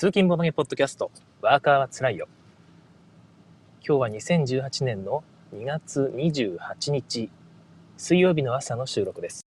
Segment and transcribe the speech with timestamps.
[0.00, 1.10] 通勤ボドゲポッドキャスト、
[1.42, 2.26] ワーカーはつらいよ。
[3.86, 5.22] 今日は2018年の
[5.54, 7.28] 2月28日、
[7.98, 9.44] 水曜日の朝の収録です。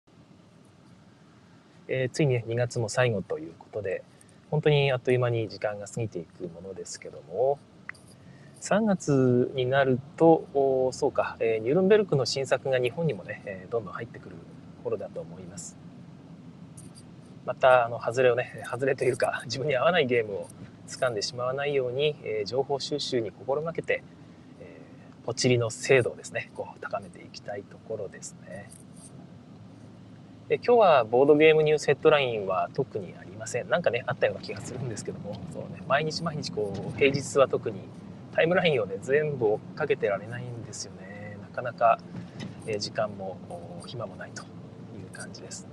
[1.86, 4.02] えー、ついに、ね、2月も最後ということで、
[4.50, 7.60] 本当にあっという間に時間が過ぎていくものですけども、
[8.60, 14.34] 3月になると、おそうか、えー、ニュルンベルクの新作が日本にもね、えー、どんどん入ってくる
[14.82, 15.89] 頃だと思います。
[17.44, 20.48] またあの外れをね外れというか 自分に合わないゲームを
[20.86, 24.02] 掴んでしまわないように、えー、情報収集に心がけて、
[24.60, 28.68] えー、ポチリの精度をですねこう高めていきたいところですね。
[30.48, 33.68] で今日はボードゲームニュースヘッドラインは特にありません。
[33.68, 37.78] なんかねあったような気がするんですけどもそう、ね、毎日毎日こう平日は特に
[38.34, 41.38] タイムラインをね全部追っかけてられないんですよね。
[41.40, 42.00] なかなか、
[42.66, 43.38] えー、時間も
[43.86, 44.46] 暇もないとい
[45.06, 45.68] う感じです。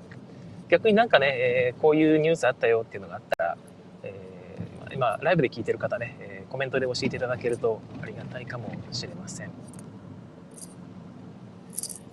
[0.70, 3.58] 逆になんかね、えー、こういうニュースあったよっていうのがあったら、
[4.04, 9.52] えー、今ライブで聞いてる方ね、えー、コメントで教えていただけるとありがたいかもしれません。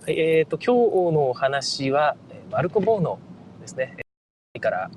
[0.03, 2.15] はい、えっ、ー、と今日のお話は
[2.51, 3.19] マルコ・ボーノ
[3.59, 3.97] ですね。
[4.65, 4.89] から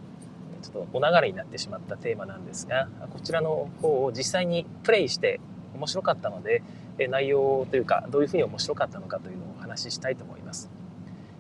[0.63, 5.41] ちょっとお流れになってしまったテーマなんですが、こちらの方を実際にプレイして
[5.75, 6.63] 面白かったので、
[7.09, 10.71] 内容というかどういうふうに面白かったのかというのをお話ししたいと思います。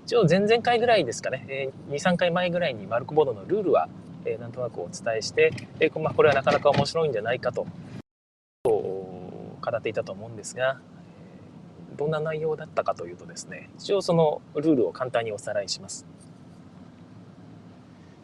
[0.09, 3.91] 一応前々回ぐらいですかね、えー、2、3回前ぐらいにマルコボードのルールは、
[4.25, 7.67] えー、なんとなくお伝えして、えーまあ、これはなかなか面白いんじゃないかと
[8.65, 10.81] 語っていたと思うんですが、
[11.99, 16.07] どんな内容だったかというとですね、一応そのルールを簡単におさらいします。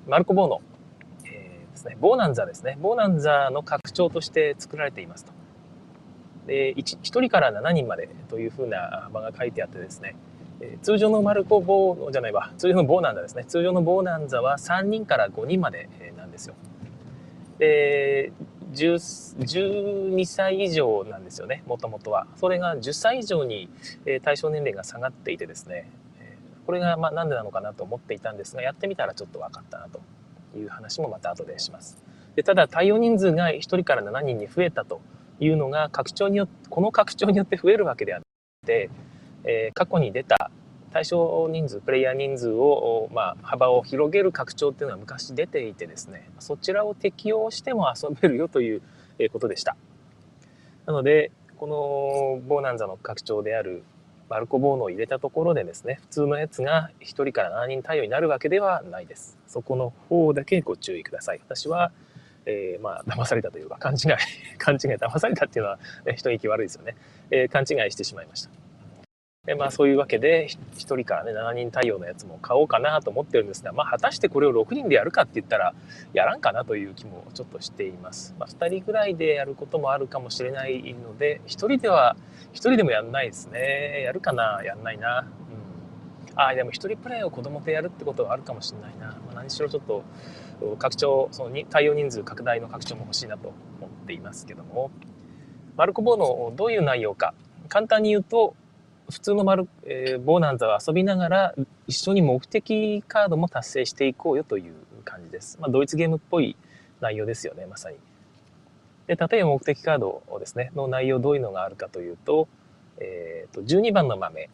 [0.07, 0.63] マルコボーノ、
[1.27, 2.79] えー、ですね、ボーナンザですね。
[2.81, 5.33] ボーナンザの拡張として作られていますと。
[6.47, 10.17] で 1, 1人から7人までというふうな場が書いてあってですね、
[10.61, 12.53] え通常のマルコボーじゃないわ。
[12.59, 13.45] 通常のボーナンザですね。
[13.45, 16.55] 通常のボーナンザは3人から5人までなんですよ。
[17.59, 18.33] で
[18.73, 21.63] 12歳以上なんですよね。
[21.67, 22.27] もともとは。
[22.37, 23.69] それが10歳以上に
[24.23, 25.91] 対象年齢が下がっていてですね。
[26.67, 30.01] これがまあなんでなのかなと思っていたんですがやってみたらちょっと分かったなと
[30.57, 32.03] いう話もまた後でします。
[32.37, 35.01] でただ対応人数が1人から7人に増えたと
[35.41, 38.21] いうのが拡張によってこの拡張によって増えるわけであっ
[38.67, 38.91] て
[39.45, 40.51] え、過去に出た
[40.95, 48.81] 対象人数プレイヤー人数を、まあ、幅を広げる拡張っていうのは昔出ていてですねそちらを適用しても遊べるよという
[49.33, 49.77] ことでした
[50.87, 53.83] なのでこのボーナンザの拡張である
[54.29, 61.91] バルコボーノを入れたところでですね普通のやつが1人から7人対応になるわけではないですそこの方だけご注意ください私は
[62.47, 66.95] えー、まあ、騙されたというか、勘違い、勘違い、騙されたっていうのは、ね、人聞き悪いですよね。
[67.31, 68.64] えー、勘違いしてしまいました。
[69.47, 75.75] でまあそういうわけで1人からね7人対応のやつも買おうかなと思ってるんですが、まあ、果たしてこれを6人でやるかって言ったら
[76.15, 82.17] やらんかなという気もちょっとしています、まあ、2人ぐらいでやることもあるかもしれないので1人では
[82.55, 84.03] 1人でもやんないですね。
[84.05, 85.27] やるかなやんないな。
[86.31, 86.41] うん。
[86.41, 90.05] ああでも1人プレイを子供とやるってことはあるかもしれないな、まあ、何しろちょっと
[90.79, 94.91] 拡張その対応人数拡大の拡張も欲しいなと思っていますけども。
[95.77, 97.35] マルコボーノどういう内容か。
[97.69, 98.55] 簡単に言うと
[99.11, 101.55] 普通のマル、えー、ボーナンザを遊びながら
[101.87, 105.59] 一緒に目的カードも達成していこうよという感じです。
[105.61, 106.57] まあ、ドイツゲームっぽい
[107.01, 107.97] 内容ですよね、まさに。
[109.07, 112.49] で、例えば目的カードをですね、の内容どういうのがあるかというと、
[112.99, 114.49] えっ、ー、と、12番の豆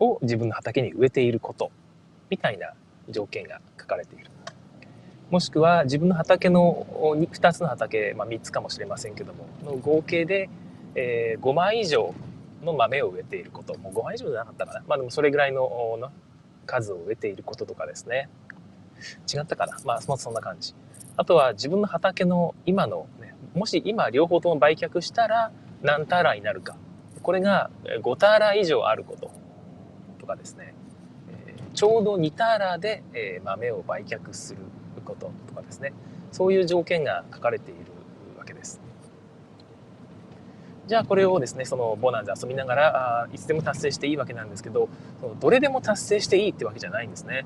[0.00, 1.70] を自分の畑に植えていること
[2.28, 2.72] みたいな
[3.08, 4.26] 条件が書かれている。
[5.30, 10.48] もしくは自分の畑の2つの畑、まあ、3つかもしれませんけども、の合計で、
[10.94, 12.14] えー、5枚以上
[12.66, 14.82] の豆を植えていること、もう5枚以上じゃなかったかな。
[14.86, 15.98] まあでもそれぐらいの
[16.66, 18.28] 数を植えていることとかですね。
[19.32, 19.78] 違ったかな。
[19.84, 20.74] まあそんな感じ。
[21.16, 25.50] あとは自分の畑の今の、ね、もし今両方とも売却したら
[25.82, 26.76] 何ターラになるか。
[27.22, 29.30] これが5ターラ以上あること
[30.18, 30.74] とかですね
[31.48, 31.54] え。
[31.74, 34.60] ちょうど2ターラーで豆を売却する
[35.04, 35.92] こととかですね。
[36.32, 37.80] そういう条件が書かれている
[40.86, 44.88] じゃあこれをですねそのボナンズ遊びながらあいつでも達成していいわけなんですけど
[45.20, 47.44] そのどれでも達成していいってわけじゃないんですね。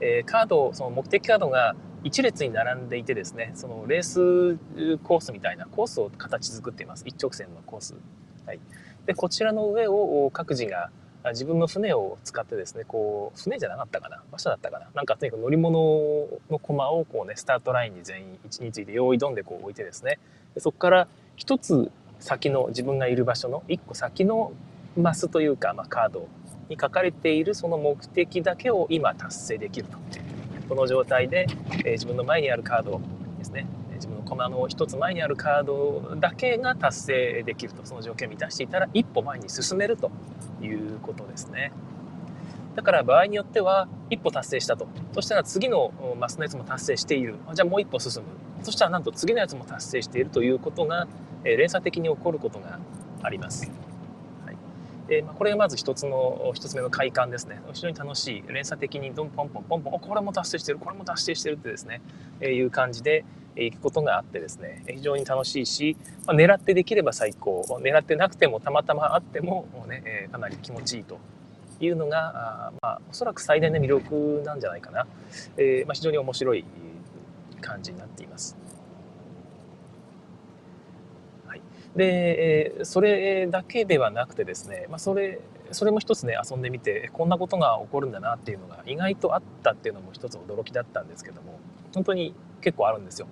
[0.00, 4.56] えー、カードその目的カードが1列に並んでいてですねそのレース
[5.02, 7.04] コースみたいなコースを形作っています。
[7.06, 7.94] 一直線のコース。
[8.46, 8.60] はい、
[9.04, 10.90] でこちらの上を各自が
[11.32, 14.22] 自分の船を使ってですねこう船じゃなかったかな？
[14.30, 14.88] 馬車だったかな？
[14.94, 20.18] なんかとにかく乗り物の駒をこうねスタートラインに全員位置について用意どんでこう置いてですね。
[20.54, 24.52] でそこから一つ先の自分がいる場所の1個先の
[24.96, 26.28] マスというか、まあ、カード
[26.68, 29.98] に書かれているその目的だけを今達成できると。
[30.68, 31.48] この状態で、
[31.84, 33.00] え、自分の前にあるカード
[33.38, 33.66] ですね。
[33.94, 37.84] 自分の駒の1つ前にあるカードだけが達成できると。
[37.84, 40.12] その条件を満たしていたら一歩前に進めると
[40.62, 41.72] いうことですね。
[42.74, 44.86] だから場合によっては一歩達成したと。
[45.12, 47.36] そしたら次のマスのやつも達成している。
[47.54, 48.28] じゃあもう一歩進む。
[48.64, 51.08] そしたらなんと次のやつも達成しているということが
[51.44, 52.78] 連鎖的に起こることが
[53.22, 53.70] あります。
[54.44, 54.56] はい。
[55.08, 57.60] えまあ、これがまず一つの一つ目の快感ですね。
[57.72, 58.44] 非常に楽しい。
[58.48, 60.00] 連鎖的にどんポンポンポンポン。
[60.00, 60.78] これも達成してる。
[60.78, 62.00] これも達成してるってですね、
[62.40, 63.24] えー、いう感じで
[63.56, 64.84] いくことがあってですね。
[64.88, 65.96] 非常に楽しいし、
[66.26, 67.62] まあ、狙ってできれば最高。
[67.82, 71.18] 狙ってなくてもたまたまあってももうね、えー、かなり気持ちいいと。
[71.80, 75.06] いうのがあ、まあ、おそらく最大の魅力なんじゃないかな、
[75.56, 76.64] えーまあ、非常に面白い
[77.60, 78.56] 感じになっています。
[81.46, 81.62] はい、
[81.96, 85.40] で、えー、それだけではなくてですね、まあ、それ
[85.72, 91.60] それも一つね遊んでみてこんなことが起こるんだなっていうのが意外とあったっていうのも一つ驚きだったんですけども
[91.94, 93.28] 本当に結構あるんですよ。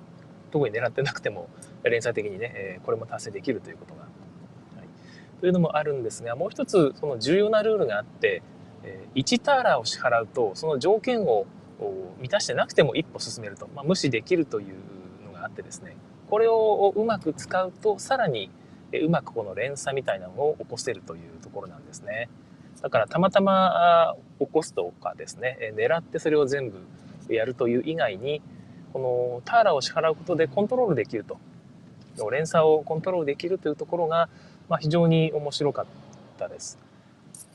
[0.51, 1.49] 特に狙ってなくても
[1.83, 4.07] 連鎖的にね、え、これも達成できるということが
[5.41, 8.43] というのもあるんですがもう一つその重要なルールがあって
[9.15, 11.47] 1ターラーを支払うとその条件を
[12.21, 14.75] 満たしてなくても一歩進めると、まあ、無視できるという
[15.27, 15.97] のがあってですね。
[16.29, 18.51] これをうまく使うとさらに
[18.93, 22.29] うまくこの連鎖みたいなのを起こせるというところなんですね。
[22.83, 28.41] だからたまたま起こすとかですね狙ってそれを全部やるという以外に
[28.93, 31.39] このターラーを支払うことでコントロールできると。
[32.33, 34.29] 連鎖をコントロールできるというところが
[34.69, 35.87] まあ、非常に面白かっ
[36.39, 36.79] たです。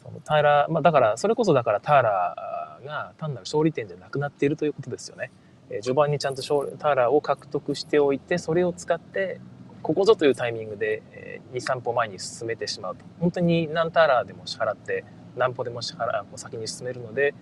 [0.04, 5.32] そのターラー、まあ、だからそれこそだからターラーが単なる勝利点じゃなくなっているということですよね。
[5.70, 6.42] えー、序盤にちゃんと
[6.78, 9.40] ターラーを獲得しておいてそれを使って
[9.82, 15.06] ここぞというタイミングで、えー、23歩前に進めてしまうと本当に何ターラーでも支払って
[15.36, 17.34] 何歩でも支払う先に進めるので、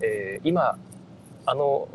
[0.00, 0.78] えー、今
[1.46, 1.88] あの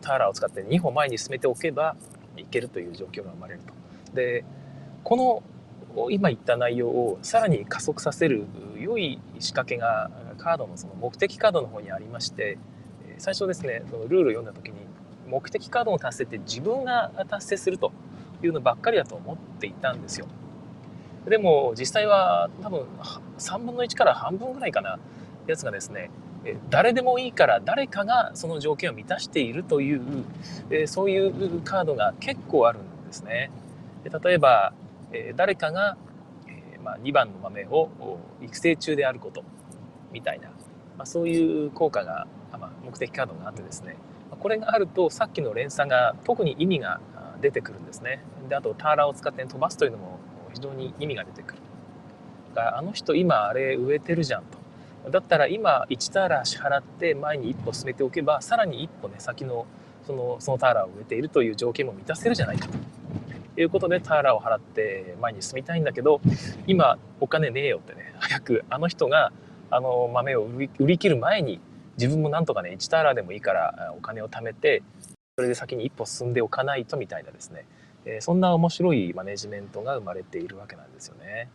[0.00, 1.96] ターラーを使って2歩前に進めておけば
[2.36, 4.14] いけるという状況が生まれると。
[4.14, 4.44] で
[5.02, 5.42] この
[6.10, 8.44] 今言った内容をさらに加速させる
[8.78, 12.58] 良い仕掛けがカードのその目的カードの方にありまして
[13.18, 14.74] 最初ですねそのルールを読んだ時に
[15.28, 17.92] 目的カードの達成って自分が達成すると
[18.42, 20.26] いうのばっかりだと思っていたんですよ。
[21.26, 22.86] でも実際は多分
[23.38, 24.98] 3分の1から半分ぐらいかな
[25.46, 26.10] やつがですね
[26.68, 30.02] 誰でもいいから誰かがその条件を満たしているという
[30.86, 33.50] そういうカードが結構あるんですね。
[34.22, 34.74] 例えば
[35.14, 35.96] え誰かが、
[36.48, 37.88] えま、2番の豆を
[38.42, 39.42] 育成中であること
[40.12, 40.48] みたいな、
[40.96, 43.96] まあ、そういう効果が、ま、目的カードがあってですね
[44.38, 47.00] これがあるとさっきの連鎖が特に意味が
[47.40, 48.22] 出てくるんですね。
[48.48, 50.18] であとターラーを使って飛ばすというのも
[50.52, 51.60] 非常に意味が出てくる。
[52.54, 54.42] だからあの人今あれ植えてるじゃん
[55.02, 55.10] と。
[55.10, 59.66] だったら今1ターラー支払って前に一歩進めておけばさらに一歩ね先の
[60.06, 62.78] そのそのターラーを植えているという条件も満たせるじゃないかと。
[63.56, 66.20] いうことでターラを払って前に進みたいんだけど
[66.66, 69.32] 今お金ねえよってね早くあの人が
[69.70, 71.60] あの豆を売り切る前に
[71.96, 74.82] 自分もなんとかね1ターラでもいいからお金を貯めて
[75.36, 77.66] それで先に一歩進んでおかないとみたいなですね、
[78.04, 81.50] えそんな面白いマネジメントが生まれているわけなんですよね。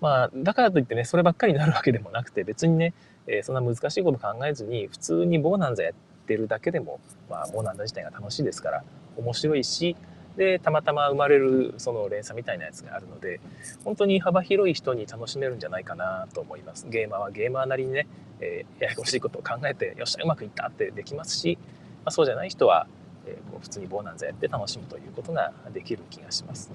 [0.00, 2.94] まあ、だからといってねそればっかりになるわけでもなくて別にね、
[3.26, 5.94] えそんな難しいこと考えずに普通にボーナンザやっ
[6.26, 8.84] てるだけでも、まあ、ボーナンザ自体が楽しいですから
[9.16, 9.96] 面白いし
[10.38, 13.40] でたまたま生まれるその連鎖みたいなやつがあるので
[13.84, 16.86] 本当に幅広い人に楽しめるんじゃないかなと思います。
[16.88, 18.06] ゲーマーはゲーマーなりにね、
[18.40, 21.58] えー、ややこしいことを考えてよっしゃうまくいったってできますし、
[22.04, 22.86] まあ、そうじゃない人は、
[23.26, 26.70] えー、こう普通にボーナンザやって楽しむということができる気がします。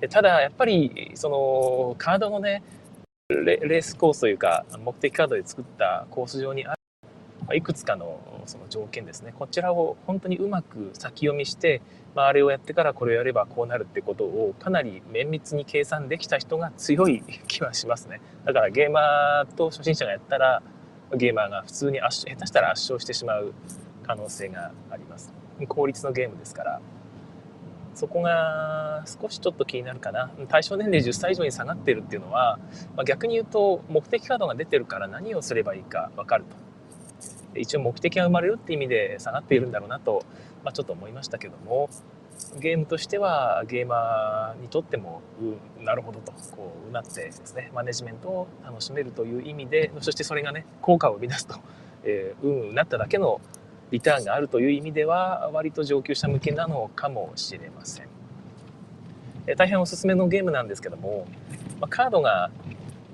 [0.00, 2.62] でただやっぱりそのカードのね
[3.28, 6.78] レースコースというか目的カードで作ったコース上にある
[7.54, 9.34] いくつかのその条件ですね。
[9.38, 11.82] こちらを本当にうまく先読みして
[12.14, 18.20] まあ、あれをやってからこれをやればこうなるってことをかなり綿密に計算できた人が強い気はしますね。
[18.44, 20.62] だからゲーマーと初心者がやったら
[21.16, 23.52] ゲーマーが普通に圧下手したら圧勝してしまう
[24.04, 25.32] 可能性があります。
[25.68, 26.80] 効率のゲームですから。
[27.94, 30.30] そこが少しちょっと気になるかな。
[30.48, 32.58] 対象年齢10歳以上に下がってるっていうのは、
[32.96, 36.63] まあ、逆に言うと目的カードが出てるから何をすればいいか分かると。
[37.60, 40.24] 一応目的が生まれるって意味で下がっているんだろうなと
[40.64, 41.88] まあ、ちょっと思いましたけども
[42.58, 45.22] ゲームとしてはゲーマーにとっても、
[45.78, 51.56] うん、なるほどとこううなってですねマネジメントを楽しめるという意味でそしてそれがね効果を生み出すと、
[52.02, 53.40] えー、うんなっただけの
[53.90, 58.08] リターンがあるという意味では割と上級者向けなのかもしれません、
[59.46, 61.26] えー、大変おすすめのゲームなんですけども、
[61.80, 62.50] まあ、カードが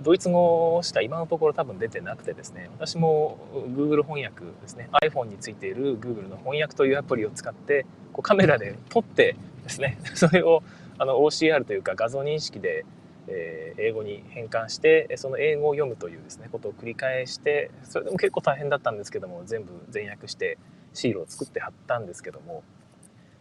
[0.03, 2.71] ドイツ語しか今のところ多分出てなくてですね。
[2.75, 4.89] 私も Google 翻訳ですね。
[5.03, 9.99] iPhone についている Google の翻訳というアプリを使ってこうカメラで撮ってですね。
[10.15, 10.63] それを
[10.99, 12.85] あの OCR というか画像認識で、
[13.29, 20.59] え、英語に変換してその英語を読むというですねことを繰り返してそれでも結構大変だったんですけども全部全訳して
[20.95, 22.63] シールを作って貼ったんですけども。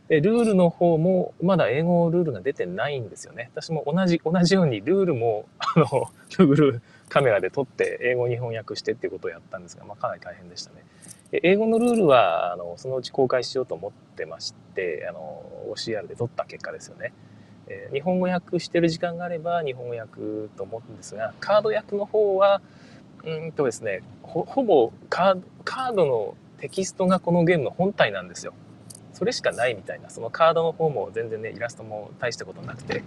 [0.09, 3.51] ルールの方もまだ英語ルールが出てないんですよね。
[3.53, 5.85] 私も同じ、同じようにルールも、 あの、
[6.29, 10.83] Google カメラで撮って英語に翻訳してっていうことをやったんですが、まあ、かなり大変でしたね。
[11.31, 17.13] 英語のルールは、あの、そのうち公開しようと思ってまして、あの、OCR で撮った結果ですよね。
[17.67, 20.17] えー、日本語訳してる時間があれば日本語訳
[20.57, 22.61] と思うんですが、カード訳の方は、
[23.23, 28.53] うんとですね、ほほぼカードのテキストがこのゲームの本体なんですよ。
[29.19, 33.03] それしかないみたいなそのカードの方も全然ねイラストも大したことなくて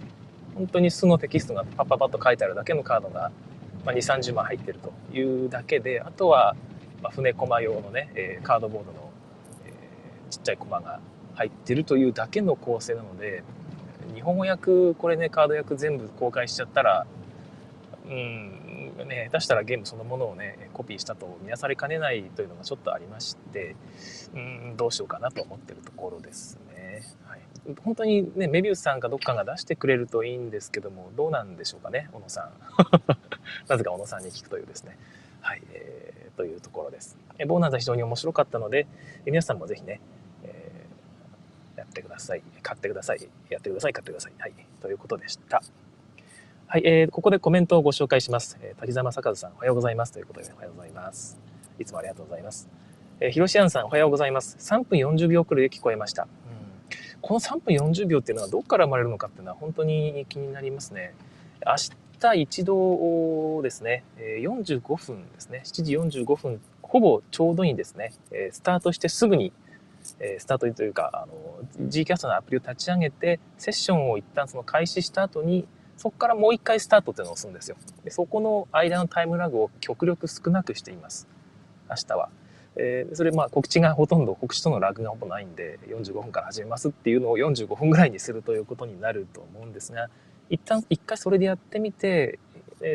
[0.53, 3.31] 本当に素のテキストがパッパパッと書いてあるだけのカードが、
[3.83, 6.55] まあ、2 3 0万入ってるというだけであとは、
[7.01, 9.09] まあ、船駒用のね、えー、カードボードの、
[9.65, 10.99] えー、ちっちゃい駒が
[11.33, 13.43] 入ってるというだけの構成なので
[14.13, 17.07] 日本語訳これねカード訳全部公開しちゃったら
[18.05, 23.75] うんね、下手したらゲームそのものをね、コピーしたと見なされかねないというのがちょっとありまして、
[24.33, 27.01] うん、どうしようかなと思ってるところですね。
[27.25, 27.41] はい、
[27.81, 32.51] 本当にね、メビウスさんかどっかが出してくれるといいんですけども、どうなんでしょうかね、小野さん。
[33.67, 34.97] なぜか小野さんに聞くというですね。
[35.41, 37.17] はい、えー、というところです。
[37.37, 38.85] えボーナーズ非常に面白かったので、
[39.25, 40.01] え皆さんもぜひね、
[40.43, 42.43] えー、やってください。
[42.61, 43.29] 買ってください。
[43.49, 43.93] やってください。
[43.93, 44.33] 買ってください。
[44.39, 44.53] はい。
[44.81, 45.61] ということでした。
[46.73, 48.57] はい、えー、ここでコメントをご紹介します。
[48.59, 50.11] えー、滝沢正和さん、おはようございます。
[50.11, 51.39] ということで、おはようございます。
[51.77, 52.67] いつもありがとうございます。
[53.19, 54.57] えー、ひろしあんさん、おはようございます。
[54.59, 56.23] 3分40秒くらいで聞こえました。
[56.23, 56.29] うん、
[57.21, 61.13] この3分40秒っていうのはどこから生まれるのかっていうのは本当に気になりますね。
[61.63, 61.75] 明
[62.19, 68.13] 日一度ですね、45分ですね、7時45分、ほぼちょうどいいですね、
[68.51, 69.53] スタートしてすぐに、
[70.01, 77.77] スタートというか、あの、Gcast のアプリを立ち上げて、セッションを一旦その開始した後に、そこからもう一回スタートっていうのを押すんですよ。
[78.03, 81.27] でそこの間のタイムラグを極力少なくしています。
[81.89, 82.29] 明日は。
[82.75, 90.09] えー、それまあ告知がほとんど告知とのラグがほぼないんで45分から始めますっていうのを45分ぐらいにするということになると思うんですが
[90.49, 92.39] 一旦一回それでやってみて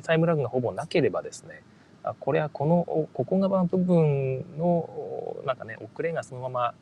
[0.04, 1.62] タイムラグがほぼなければですね
[2.02, 6.74] あこれはこのここがの部分のなんかね遅れがそのまま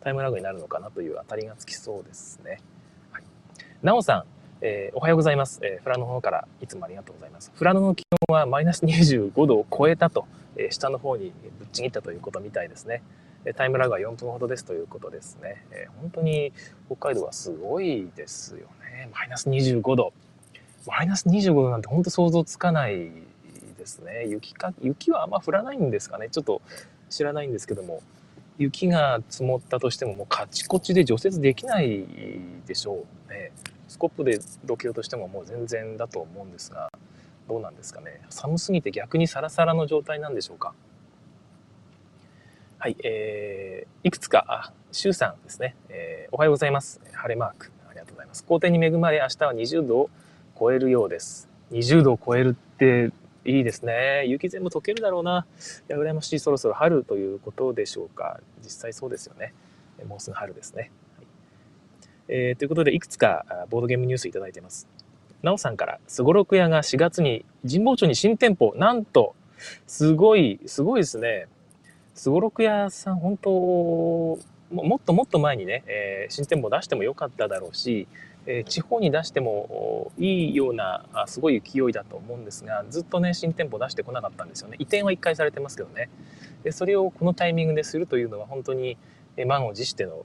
[0.00, 2.60] タイムラグになるのかなという当たりがつきそうですね。
[3.10, 3.22] はい、
[3.82, 4.33] なおさん
[4.66, 7.52] えー、おはようございます、えー、フラの方からいつもありがとうございます。
[7.54, 13.02] フラノの気温はマイナス25度を超えたと、えー、下の方にぶっちぎったということみたいですね。
[13.56, 15.66] タイムラグは4分ほどですということですね。
[15.70, 16.54] え、本当に
[16.86, 19.10] 北海道はすごいですよね。
[19.12, 20.14] マイナス25度。
[20.86, 23.10] マイナス25度なんて本当想像つかない
[23.76, 24.24] ですね。
[24.28, 26.30] 雪か、雪はあんま降らないんですかね。
[26.30, 26.62] ちょっと
[27.10, 28.02] 知らないんですけども。
[28.56, 32.06] 雪が積もったとしてももうカチコチで除雪できない
[32.66, 33.52] でしょうね。
[33.94, 36.90] スコップでどけようとしてももう全然だと思うんですが
[37.48, 40.74] どうなんですかね寒すぎて逆にサラサラの状態なんでしょうか
[42.80, 50.10] はいえー、いくつかあ周さんですね、えー、おはようございます晴れマークありがとうございます好天に恵まれ明日は20度を
[50.58, 53.12] 超えるようです20度を超えるって
[53.44, 54.24] いいですね。
[54.26, 55.46] 雪全部溶けるだろうな。
[55.90, 56.38] いや、羨ましい。
[56.38, 58.40] そろそろ春ということでしょうか。
[58.62, 59.52] 実際そうですよね。
[60.08, 60.90] もうすぐ春ですね。
[62.28, 64.88] えー、ということで、いくつかボードゲームニュースいただいてます。
[65.42, 69.34] なおさんから、すごろく屋が4月に神保町に新店舗、なんと、
[69.86, 71.48] すごい、すごいですね。
[72.14, 78.08] すごろく屋さん、本当、もっともっと前にね、えー、新店舗出してもよかっただろうし、
[78.46, 86.10] えー、地方に出してもいいようなあすごい勢いだと思うんですがずっとね新店舗出してこなかったんですよね移転は1回されてますけどね
[86.62, 88.98] でそれをこのタイミングでするというのは本当に
[89.46, 90.24] 満を持しての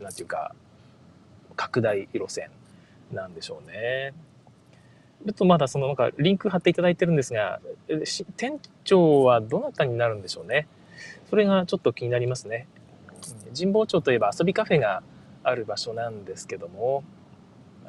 [0.00, 0.54] なんていうか
[1.56, 2.50] 拡大路線
[3.12, 4.12] なんでしょうね。
[5.26, 7.60] ちょっとまだそのなんかリンク貼っていただいてるんですが、
[8.36, 10.66] 店長はどなたになるんでしょうね。
[11.28, 12.66] それがちょっと気になりますね。
[13.54, 15.02] 神保町といえば遊びカフェが
[15.42, 17.04] ある場所なんですけども、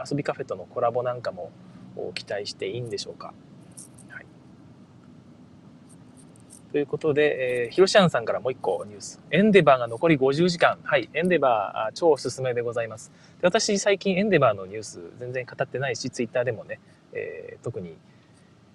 [0.09, 1.51] 遊びカフェとのコラボなんかも
[2.15, 3.33] 期待していいんでしょうか？
[6.71, 9.19] ということで、えー、ヒロシアンさんからもう一個ニュース。
[9.29, 10.79] エンデバーが残り50時間。
[10.83, 13.11] はい、エンデバー、超おすすめでございます。
[13.41, 16.79] で私、最近エンデバーのニュース全然語ってないし、ツイッターでもね、
[17.11, 17.97] えー、特に、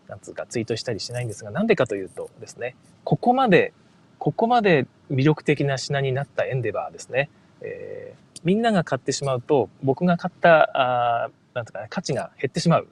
[0.08, 3.72] なんつうかツイートしたりしないんですが、なんでかというとですね、ここまで、
[4.18, 7.30] ここまで魅力的な品になったエンデバーですね。
[7.62, 12.88] えー、みんなが買ってしまうと、僕が買った、あなんとかね、価値が減ってしまう。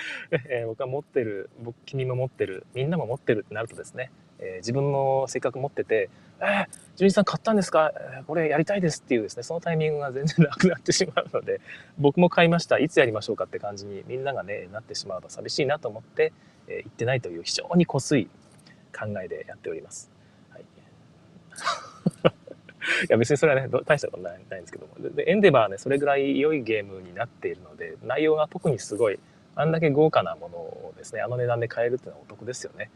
[0.30, 11.60] えー、僕は持ってる僕君も持ってるみんなも持ってるってなるとですね、えー、自分のせっかく持ってて「えー、ジュニさん買ったんですか、えー、これやりたいです」っていうですねそのタイミングが全然なくなってしまうので
[11.98, 16.32] 僕も買いましたいつやりましょうかって感じにみんながねなってしまうと寂しいなと思って、
[16.68, 18.28] えー、言ってないという非常にこすい
[18.96, 20.10] 考えでやっております。
[20.50, 20.64] はい
[23.02, 24.94] いや別にそれはね、大したことないないんですけども。
[25.10, 29.18] で、エンデバーはね、それぐらい良いゲームになっているので、内容が特にすごい、
[29.56, 32.90] あんだけ豪華なものをですね、あの値段で買えるっていうのはお得ですよね。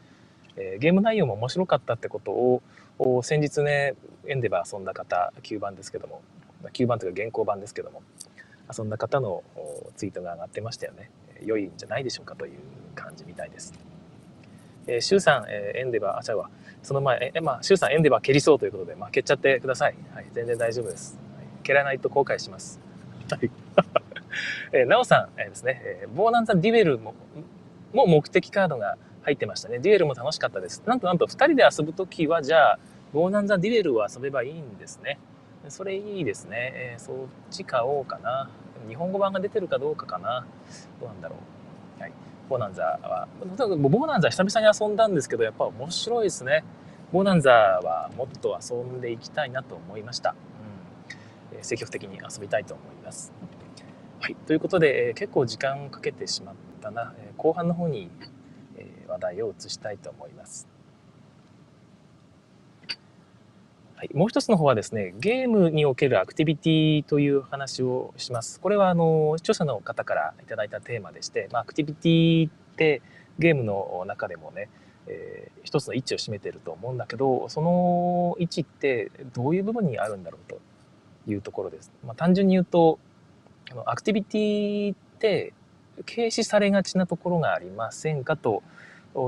[0.57, 2.63] えー、ゲーム内容も面白かったってことを、
[3.23, 3.95] 先日ね、
[4.27, 6.23] エンデバー遊んだ方、9番ですけども、
[6.73, 8.03] 9番というか現行版ですけども、
[8.77, 9.43] 遊んだ方の
[9.97, 11.11] ツイートが上がってましたよね。
[11.43, 12.59] 良いんじゃないでしょうかという
[12.95, 13.75] 感じみたいです。
[14.87, 16.51] えー、シュウさん、えー、エンデバー、あ、ちゃうわ。
[16.83, 19.95] その前、え、まあ、シュウさん、エンデバー蹴りそうということで、まあ、蹴っちゃってください。
[20.15, 21.19] はい、全然大丈夫です。
[21.37, 22.81] はい、蹴らないと後悔します。
[23.31, 23.51] はい。
[24.73, 27.15] えー、なおさん、えー、ですね、えー、ボーナンザデュエルも、
[27.93, 29.79] も目的カードが入ってましたね。
[29.79, 30.83] デュエルも楽しかったです。
[30.87, 32.79] なんとなんと、2人で遊ぶときは、じゃあ、
[33.13, 35.19] ボーナンザデュエルを遊べばいいんですね。
[35.69, 36.73] それいいですね。
[36.75, 37.17] えー、そっ
[37.51, 38.51] ち買おうかな。
[38.89, 40.47] 日本語版が出てるかどうかかな。
[41.01, 41.37] どうなんだろ
[41.99, 42.03] う。
[42.03, 42.13] はい。
[42.49, 46.65] ボーナンザは、ボーナンザ久々に遊んだんですけど、やっぱ面白いですね。
[47.13, 50.35] ボーナンザはもっと遊んでいきたいなと思いました。
[51.55, 53.33] うん、積極的に遊びたいと思います。
[54.25, 54.37] はい。
[54.47, 57.13] ということで、結構時間をかけてしまったな。
[57.37, 58.11] 後半の方に
[59.07, 60.67] 話題を移したいと思います。
[63.97, 68.61] はい、もう一つの方はですね、ゲームにおけるアクティビティという話をします。
[68.61, 73.03] これはあの視聴者の方からいただいたテーマでして、まあ、アクティビティって
[73.39, 74.71] ゲームの中でもね、
[75.07, 80.59] えー、一つの位置を占めてると思うんだけど、その位置ってどういう部分にあるんだろうと
[81.31, 81.93] いうところです。
[82.07, 82.99] まあ、単純に言うと、
[83.71, 85.53] あのアクティビティって
[86.07, 88.63] 軽視されがちなところがありませんかと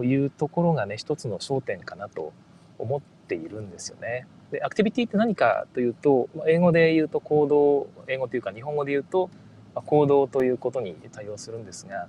[0.05, 2.33] いうところがね、一つの焦点かなと
[2.79, 4.27] 思っているんですよね。
[4.51, 9.31] で、アクティビティって何かというと、英語で言うと行動、英語というか日本語で言うと、
[9.75, 12.09] 行動ということに対応するんですが、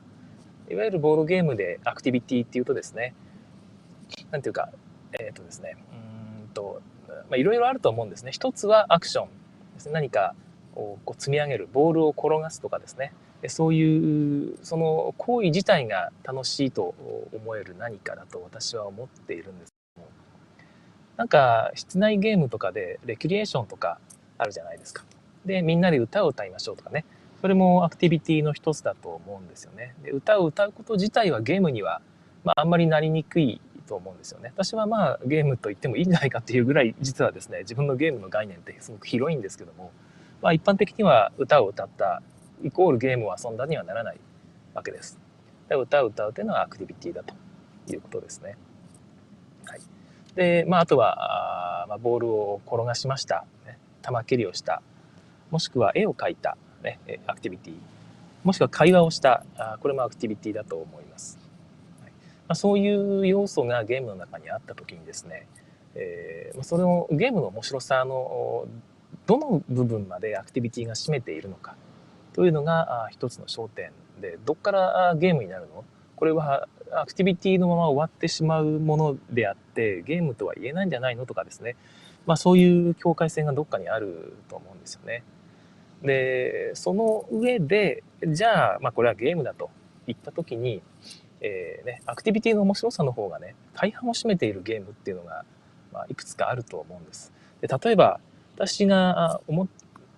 [0.69, 3.13] いわゆるボードゲームでアクティビティっていうとですね、
[4.31, 4.69] なんていうか、
[5.19, 5.77] えっ、ー、とですね、
[6.41, 8.31] うんと、まあ、いろいろあると思うんですね。
[8.31, 9.27] 一つはアクション
[9.75, 9.93] ですね。
[9.93, 10.35] 何か
[10.77, 13.13] こう積み上げる、ボールを転がすとかですね。
[13.47, 16.95] そういう、その行為自体が楽しいと
[17.33, 20.11] 思える何かだと私は思っているんですけども
[21.17, 23.99] なんか室内ゲームとかでレクリエーションとか
[24.37, 25.03] あるじゃないですか。
[25.45, 27.05] で、みんなで歌を歌いましょうとかね。
[27.41, 29.93] それもアクティビティの一つだと思うんですよね。
[30.03, 32.01] で、歌を歌うこと自体はゲームには、
[32.43, 34.51] まあ、あんまりなりにくいと思うんですよね。
[34.55, 39.91] 私はまあゲームと言ってもいいんじゃないかっていうぐらい実はですね、自分のゲームの概念ってすごく広いんですけども、
[40.41, 42.21] まあ一般的には歌を歌った
[42.63, 44.17] イコールゲームを遊んだにはならない
[44.73, 45.19] わけです。
[45.69, 47.33] で歌を歌うというのはアクティビティだと
[47.91, 48.57] いうことですね。
[49.65, 49.81] はい。
[50.35, 54.81] で、まあ、あとは、あまあ、ボールを転がしました、ね、球蹴りをした、
[55.51, 57.73] もしくは絵を描いた、ね、アクティビティ、
[58.43, 61.37] もしくは会話をした、あこれもアクティビティだと思います。
[62.01, 62.11] はい。
[62.11, 62.17] ま
[62.49, 65.47] あ、そういう要素がゲームの中にあった時にですね、
[65.95, 68.67] えー、それをゲームの面白さの
[69.27, 71.75] どの部分までアクティビティが占めているのか
[72.33, 75.83] というのが一つの焦点で、どっからゲームになるの？
[76.15, 81.75] これはアクティビティのまま終わってしまうものであってゲームとは言えないんじゃないのとかですね
[82.25, 85.23] まあそういう境界線がどっかにあると思うんですよね。
[86.01, 89.69] でその上でじゃあ、まあ、これはゲームだと
[90.05, 90.81] 言った時に、
[91.41, 95.43] えーね、アクティビティの面白さの方がね大半を占めているゲームっていうのが、
[95.91, 97.33] まあ、いくつかあると思うんです。
[97.61, 98.19] で例えば
[98.57, 99.65] 私が思、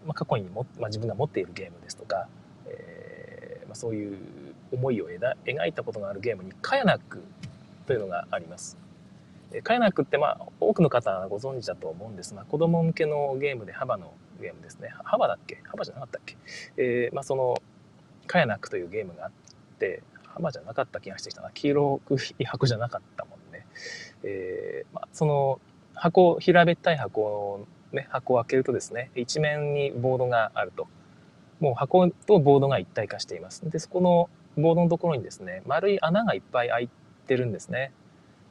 [0.06, 2.30] まあ、過去にも、まあ、自分が持っているゲームですとか、
[2.68, 4.18] えーまあ、そういう
[4.72, 7.22] 思いを描いたことがあるゲームにカヤナック
[7.86, 8.78] というのがあります。
[9.64, 12.34] カヤナックってまあ多くの方はご存知だと思うんです。
[12.34, 14.94] が子供向けのゲームで幅のゲームですね。
[15.04, 15.62] 幅だっけ？
[15.66, 16.38] 幅じゃなかったっけ、
[16.78, 17.62] えー、まあ、その
[18.28, 19.32] カヤナックというゲームがあっ
[19.80, 21.50] て幅じゃなかった気がしてきたな。
[21.52, 23.66] 黄色くい箱じゃなかったもんね、
[24.24, 25.60] えー、まあ、その
[25.96, 30.88] 箱平べったい箱ね箱を開けるとですね一面にボードがあると
[31.60, 36.90] もう箱とボードが一体化していますでそこのボードのところにですね、丸い穴がいっぱい開い
[37.28, 37.92] てるんですね。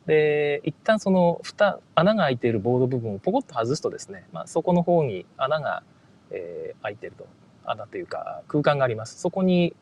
[0.06, 5.82] で、一旦その蓋、穴が開いているボード部分をポコッと外すとですね、まあ、そこの方に穴が、
[6.30, 7.26] えー、開いてると。
[7.70, 9.20] 穴というか空間があります。
[9.20, 9.74] そこに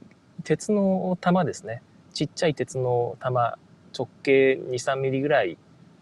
[0.43, 1.83] 鉄の玉ですね。
[2.13, 3.59] ちっちゃい鉄の玉、
[3.97, 5.57] 直径2、3ミリぐらい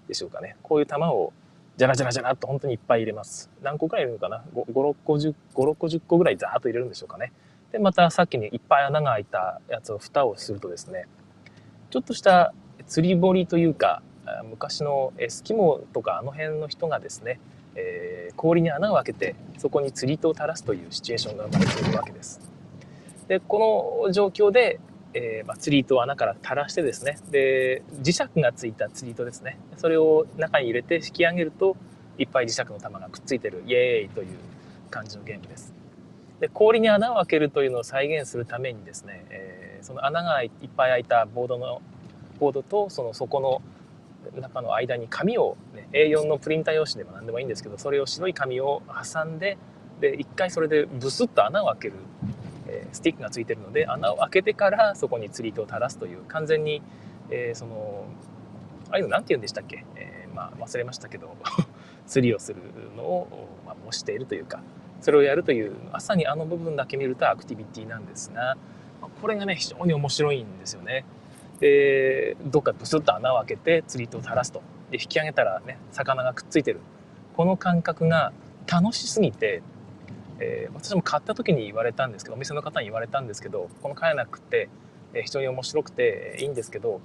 [0.08, 0.56] でしょうかね。
[0.62, 1.34] こういう玉を
[1.76, 3.50] じゃらじゃらじゃらっと本当にいっぱい入れます。
[3.62, 7.32] 何個くらい入れるのかな ?5、6個、10個、6個、10個ぐらいザーッと入れるんでしょうかね。
[7.72, 11.08] で、またさっきにいっぱい穴が開いたやつを蓋をするとですね、
[11.90, 12.54] ちょっとした
[12.86, 14.02] 釣り堀というか、
[14.48, 17.40] 昔のエスキモとかあの辺の人がですね、
[17.74, 22.40] えー、氷に穴を開けてそこに釣り糸を垂らすというシチュエーションが生まれているわけです。
[23.26, 24.78] でこの状況で、
[25.14, 27.16] えーまあ、釣り糸を穴から垂らしてですね。
[27.30, 29.58] で磁石がついた釣り糸ですね。
[29.76, 31.76] それを中に入れて引き上げると
[32.18, 33.62] いっぱい磁石の玉がくっついてる。
[33.66, 34.36] イエーイという
[34.90, 35.72] 感じのゲームです。
[36.40, 41.80] で氷に穴を開けるというのを再現するためにですね、えー、その穴がいっぱい開いたボードの
[42.40, 43.62] ボードとその底の
[44.40, 49.58] 中の間に紙を、ね、A4 のプリンター用紙でも何でもいいんですけどそれを白い紙を挟んで
[50.00, 51.94] で一回それでブスッと穴を開ける、
[52.66, 56.82] え、スティックがついてるので穴を開けてからそこに釣り糸を垂らすという完全に、
[57.30, 58.06] え、その
[58.90, 61.36] ああいうの何て言うんでしたっけ、え、まあ、忘れましたけど
[62.06, 62.60] 釣りをする
[62.96, 64.60] のを、まあ、模しているというか
[65.00, 68.56] それをやるという朝にあの部分だけ見るとアクティビティなんですが
[69.20, 71.04] これがね非常に面白いんですよね。
[71.60, 74.62] でどっかブスッと穴を開けて釣り糸を垂らすと。
[74.90, 76.80] で引き上げたらね魚がくっついてる。
[77.36, 78.32] この感覚が
[78.70, 79.62] 楽しすぎて、
[80.44, 84.68] えー、私も買った時に言われたんですけどお店の方に言われたんですけどこのカヤナックって、
[85.14, 87.00] えー、非常に面白くていいんですけど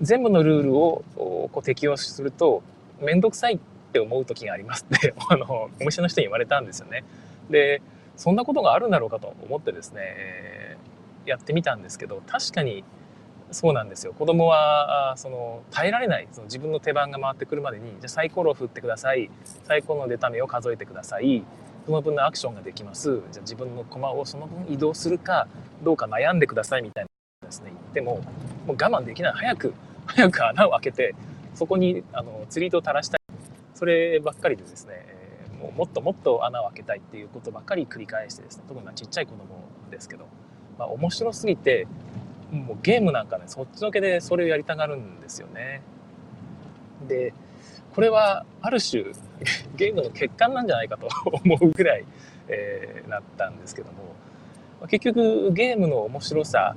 [0.00, 2.62] 全部のルールをこう適用すると
[3.00, 3.58] 面倒くさいっ
[3.92, 7.04] て思う時がありますって あのお店の人に言われたんですよね。
[7.48, 7.80] で
[8.16, 12.82] そんなことがあるんだろうかと思ってですね、えー、やってみたんですけど確かに
[13.50, 14.12] そうなんですよ。
[14.12, 19.30] 子供はその耐えられないその自分の手番が回ってくるまでにじゃサイコロを振ってください。
[19.64, 21.44] サイコロの出た目を数えてください。
[21.86, 23.22] その分のアクションができます。
[23.30, 25.46] じゃあ自分の駒をその分移動するか
[25.84, 27.06] どうか悩んでくださいみたい
[27.42, 27.70] なですね。
[27.70, 28.20] 言っても
[28.66, 29.32] もう我慢できない。
[29.34, 29.74] 早く
[30.06, 31.14] 早く穴を開けて
[31.54, 33.20] そこにあの釣り糸を垂らしたい。
[33.74, 35.06] そればっかりでですね
[35.60, 39.44] もうもっともっと穴を開けたいっていうことばっかり繰り返してですね特にちっちゃい子供
[39.90, 40.26] ですけど、
[40.78, 41.86] まあ、面白すぎて
[42.50, 45.82] もうゲームなんかねそっちのけでそれをやりたがるんですよね。
[47.06, 47.32] で
[47.96, 49.04] これはある種
[49.74, 52.04] ゲームの欠陥なんじゃないかと 思うぐらい、
[52.46, 56.76] えー、なったんですけども結局ゲームの面白さ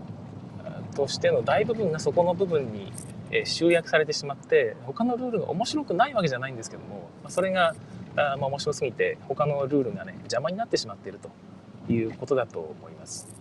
[0.96, 2.94] としての大部分がそこの部分に
[3.44, 7.76] 集約されてしまって他のルールが面白くないわけじゃないんですけどもそれが
[8.16, 11.30] あ、ま、面白すぎて他のルールがね邪魔になってしまっていると
[11.92, 13.38] いうことだと思います。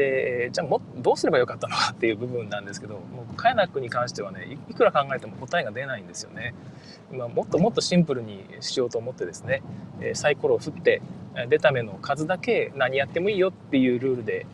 [0.00, 6.54] でじゃあもどうすればよかったのかっていう部分なんですけどもうカヤナックに関してはねいくら考えても答えが出ないんですよね。
[7.12, 9.62] まあ、もっともっとシンプルにしようと思ってですね
[10.14, 11.02] サイコロを振って
[11.48, 14.46] 出た目の数だけ何やってもいいよっていうルールで、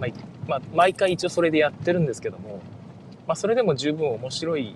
[0.00, 0.10] まあ、
[0.48, 2.60] まあ、毎回一応それでやってるんですけども、
[3.26, 4.74] まあ、それでも十分面白い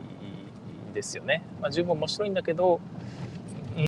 [0.95, 1.43] ですよね。
[1.61, 2.81] まあ、十分面白いんだけど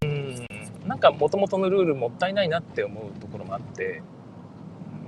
[0.02, 0.46] うん
[0.86, 4.02] なんかもともとのルールもったいないなって思うところもあって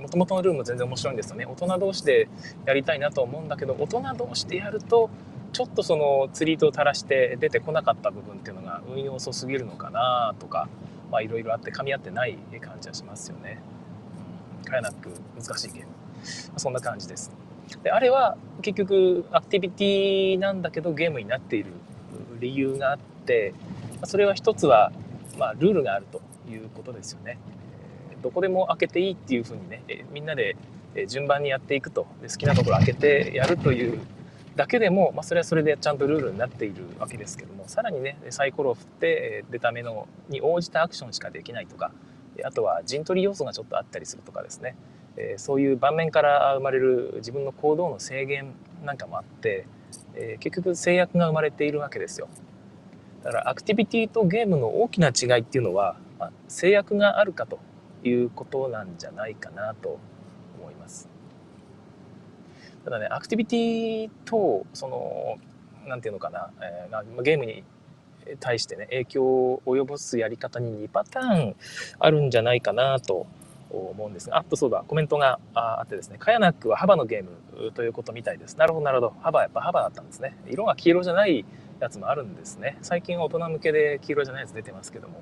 [0.07, 2.29] もともとのルールも全然面白いんですよね大人同士で
[2.65, 5.09] やりたいなと思うんだけど大人同士でやると
[5.51, 10.69] ちょっとその釣り糸を垂らして出てこなかった部分っていうのが運用遅すぎるのかなとか
[11.21, 13.61] いろいろあって噛み合ってない感じはしますよね。
[14.65, 15.87] かやなく難しいゲーム
[16.59, 17.31] そんな感じです。
[17.83, 21.71] であれは結局アクティビティなんだけどゲームになっている
[22.39, 23.53] 理由があって
[24.03, 24.91] それは一つは、
[25.37, 27.37] まあ、ルールがあるということですよね。
[28.21, 30.55] どこでも開けていいっていうふうにねみんなで
[31.07, 32.07] 順番にやっていくと。
[32.21, 33.99] で好きなところ開けて やるという
[34.55, 41.91] だけでも、まあ、それはそれでちゃんとルールになっているわけですけどもさらにねサイコロを振って出た目のに応じたアクションしかできないとか
[42.43, 44.75] あとは陣取り要素がちょっとあったりするとかですね。
[45.37, 48.53] そういう盤面から生まれる自分の行動の制限
[48.85, 49.65] なんかもあって
[50.39, 52.27] 結局制約が生まれているわけですよ。
[53.23, 57.59] だからアクティビティとゲームの大きな違いっていうのは、まあ、制約があるかと
[58.03, 59.99] いうことなんじゃないかなと
[60.59, 61.09] 思います。
[62.83, 65.37] ただね、アクティビティと、その、
[65.87, 67.63] なんていうのかな、えー、ゲームに
[68.39, 71.55] 対してね、影響を及ぼすやり方に2パターン
[71.99, 73.27] あるんじゃないかなと
[73.69, 78.57] 思うんですが、あとそうだ、コメントがあってですね、カヤナックは幅のゲームということみたいです。
[78.57, 79.13] なるほど、なるほど。
[79.21, 80.37] 幅、やっぱ幅だったんですね。
[80.47, 81.45] 色が黄色じゃない
[81.79, 82.77] やつもあるんですね。
[82.81, 85.21] 最近大人向けで黄色じゃないやつ出てますけども。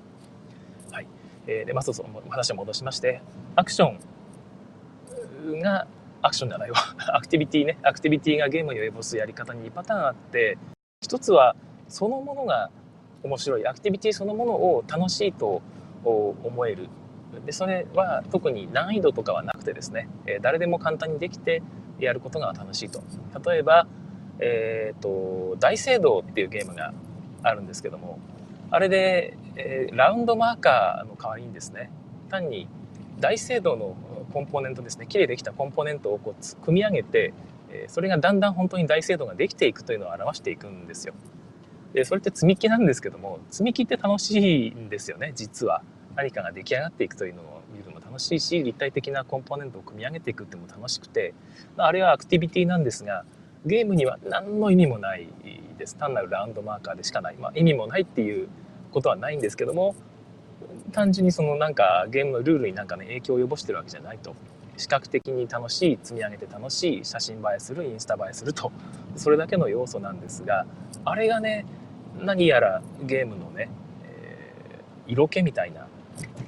[1.47, 3.21] えー、で、まあ、そうそう、話を戻しまして、
[3.55, 3.95] アクショ
[5.53, 5.87] ンが、
[6.21, 6.77] アクションじゃないわ。
[7.13, 7.77] アクティビティね。
[7.83, 10.57] アクティビティがゲームに及ぼすやり方に2パターンあって、
[11.01, 11.55] 一つは、
[11.87, 12.71] そのものが
[13.23, 13.67] 面白い。
[13.67, 15.61] アクティビティそのものを楽しいと
[16.03, 16.89] 思える。
[17.45, 21.61] で、それは特に難易度とかはなくてですね、えー、誰でも簡単にできて
[21.99, 23.03] やることが楽しいと。
[23.47, 23.87] 例えば、
[24.39, 26.93] えっ、ー、と、大聖堂っていうゲームが
[27.43, 28.19] あるんですけども、
[28.71, 31.89] あれで、えー、ラウンドマーカーの代わりにですね
[32.29, 32.67] 単に
[33.19, 33.95] 大精度の
[34.33, 37.33] コンポーネントですね、きれいできたコンポーネントをこう組み上げて
[37.75, 41.13] え、それがだんだん本当に大精度ができていくというのを表していくんですよ。
[41.93, 45.81] で、それって積み木なんですけども、積み木って楽しいんですよね、実は。
[46.15, 51.33] 何かが出来上がっていくというのを見るのも楽しいし、立体的なコンポーネントを組み上げていくっても楽しくて、
[51.75, 53.25] まあれはアクティビティなんですが、
[53.65, 55.27] ゲームには何の意味もない
[55.77, 55.97] です。
[55.97, 57.35] 単なるラウンドマーカーでしかない。
[57.35, 58.47] まあ、意味もないっていう
[58.95, 59.93] ことはないんですけども、
[60.91, 64.33] 単純にそのなんかゲームのルールになんかね影響を及ぼしてるわけじゃないと。
[64.77, 68.71] 視覚的に楽しい積み上げて楽しい写真映えするインスタ映えすると。
[69.15, 70.65] それだけの要素なんですが
[71.05, 71.65] あれがね
[72.19, 73.69] 何やらゲームのね、
[74.03, 75.87] えー、色気みたいな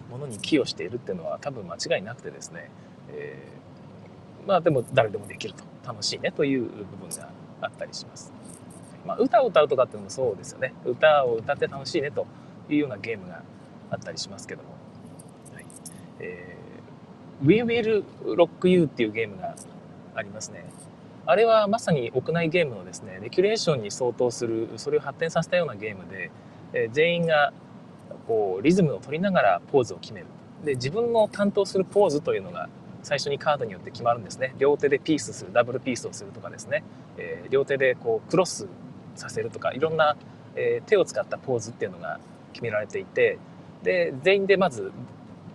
[0.10, 2.70] ものに寄与しているっていうのは多分間違いなくてですね、
[3.12, 5.64] えー、まあでも誰でもできると。
[5.88, 7.30] 楽しいねという部分が
[7.62, 8.34] あったりします。
[9.08, 12.28] まあ、歌を歌うとかっていうのもそうですよね歌を歌って楽しいねと
[12.70, 13.42] いうようなゲームが
[13.90, 14.70] あったりしますけども、
[15.54, 15.66] はい
[16.20, 18.04] えー、We Will
[18.36, 19.56] Rock You っていうゲームが
[20.16, 20.66] ありますね。
[21.26, 26.32] あれはまさに屋内ゲームのですね、レキュレーションに相当する、それを発展させたようなゲームで、
[26.74, 27.52] えー、全員が
[28.28, 30.28] こうリズムを取りながらポーズを決める。
[30.64, 32.70] で、自分の担当するポーズというのが
[33.04, 34.56] 最初にカードによって決まるんですね。
[34.58, 36.84] 両手でピースする、ダブルピースをするとかですね、
[37.18, 38.68] えー、両手でこうクロス
[39.18, 40.16] させるとか、いろんな、
[40.56, 42.20] えー、手を使ったポーズっていうのが
[42.54, 43.38] 決められていて、
[43.84, 44.92] で全員でまず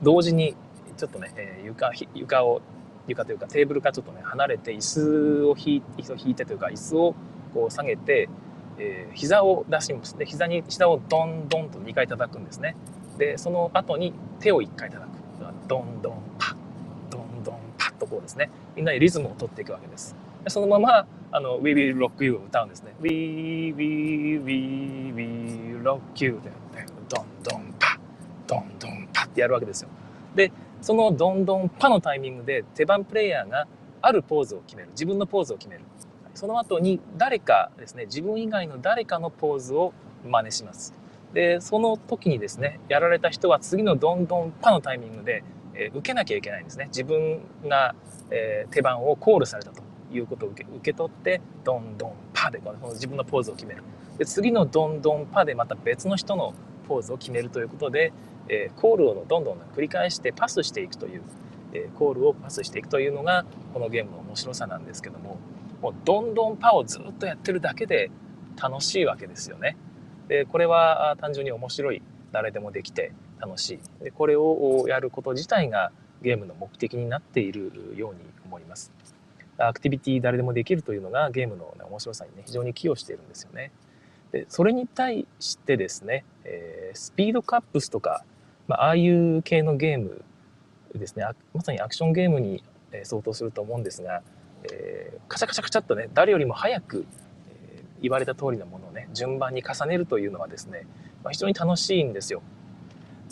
[0.03, 0.55] 同時に
[0.97, 2.63] ちょっとね、えー、床床を
[3.09, 5.83] 床というかテーブルからちょっとね離れて椅子を引
[6.31, 7.15] いてというか椅子を
[7.53, 8.29] こう下げて、
[8.79, 10.17] えー、膝を出します。
[10.17, 12.77] で膝に膝をドンドンと2回叩くんですね。
[13.19, 15.13] でその後に手を1回叩く。
[15.69, 16.57] ドンドンパッ。
[17.11, 18.51] ドンドンパッとこうですね。
[18.77, 20.15] みんなでリズムを取っていくわけです。
[20.49, 24.55] そのままあの We Will Rock You を歌うんですね We Will We
[25.15, 26.63] Will Rock You で
[27.09, 27.99] ドンドンパッ
[28.47, 29.89] ドンドンパってやるわけですよ。
[30.35, 33.67] で、そのドンドンパのタイミングで手番プレイヤーが
[34.01, 34.89] あるポーズを決める。
[34.91, 35.83] 自分のポーズを決める。
[36.35, 39.93] その後に誰かですね、自分以外の誰かのポーズを
[40.25, 40.95] 真似します。
[41.35, 46.87] で、その時にですね、やられた人は次のドンドンパのタイミングで、えー、受けなきゃいけないんですね。
[46.87, 47.95] 自分が、
[48.31, 49.82] えー、手番をコールされたと
[50.13, 53.83] いうことを受け受け取って、ドンドンパでこの自分のポーズを決める。
[54.19, 56.55] で、次のドンドンパでまた別の人の
[56.87, 58.13] ポーズを決めるということで、
[58.49, 61.23] えー、コールをどんどん繰り返してパスしていくという、
[61.73, 65.39] えー、コールをパスしていくというのがこのゲームの面白さなんですけども
[65.81, 68.11] もうどんどんパをずっとやってるだけで
[68.61, 69.77] 楽しいわけですよね。
[70.29, 75.91] でこれは単純に面白い誰でもできて楽しいでこれをやること自体が
[76.23, 78.93] ゲームの目的になっているように思います。
[79.59, 83.71] アクティビティ誰でもできるというのがゲームの面白さにね非常に寄与しているんですよね。
[84.33, 88.25] でそれに対してですね、えー、スピードカップスとか
[88.69, 90.23] まあ、ああいう系のゲーム
[90.95, 92.63] ですねまさにアクションゲームに
[93.05, 94.23] 相当すると思うんですが、
[94.65, 97.07] えー、カチャカチャカチャっとね誰よりも早く、
[97.49, 100.87] えー、言われた通りのものをね順番に重ねるというのはですね、
[101.25, 102.43] まあ、非常に楽しいんですよ。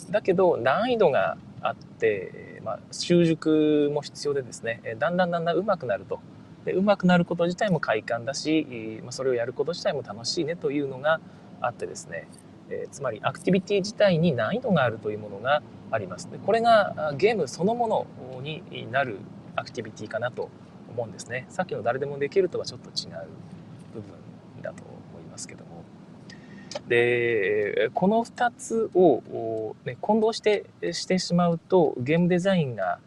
[0.09, 6.19] だけど難易度があって、まあ、習熟も必要でですねだんだんだんだん上手くなると
[6.65, 11.19] で上手くなること自体も快感だし、まあ、それをやること自体も楽しいねというのが
[11.61, 12.27] あってですね
[12.71, 16.31] え、つまりアクティビティ自体に難易度があるというものがあります。
[16.31, 18.07] でこれがゲームそのもの
[18.41, 19.17] になる
[19.55, 20.49] アクティビティかなと
[20.89, 21.45] 思うんですね。
[21.49, 23.27] さっきの誰でもできるとはちょっと違う
[23.93, 24.11] 部分
[24.61, 25.70] だと思いますけども。
[26.87, 32.99] でこの2つを、ね、混同してしてしまうとゲームデザインが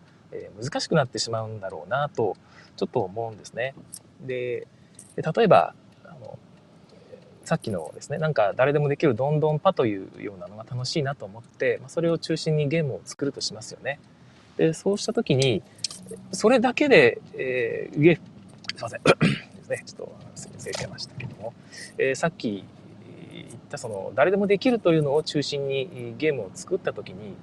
[0.60, 2.36] 難しくなってしまうんだろうなと
[2.76, 3.74] ちょっと思うんですね。
[4.20, 4.66] で
[5.16, 5.74] 例えば
[6.04, 6.38] あの
[7.44, 14.00] さっきのですねなんか誰でもできるどんどんパというようなのが楽しいなと思って、まそれを中心にゲームを作るとしますよね。
[14.56, 15.62] でそうした時に
[16.32, 21.54] それだけで、えー、すいません ですねちょっと忘れてましたけども、
[21.98, 22.64] えー、さっき
[23.64, 27.34] 言ったその誰でもできるというのを中心にゲームを作った時に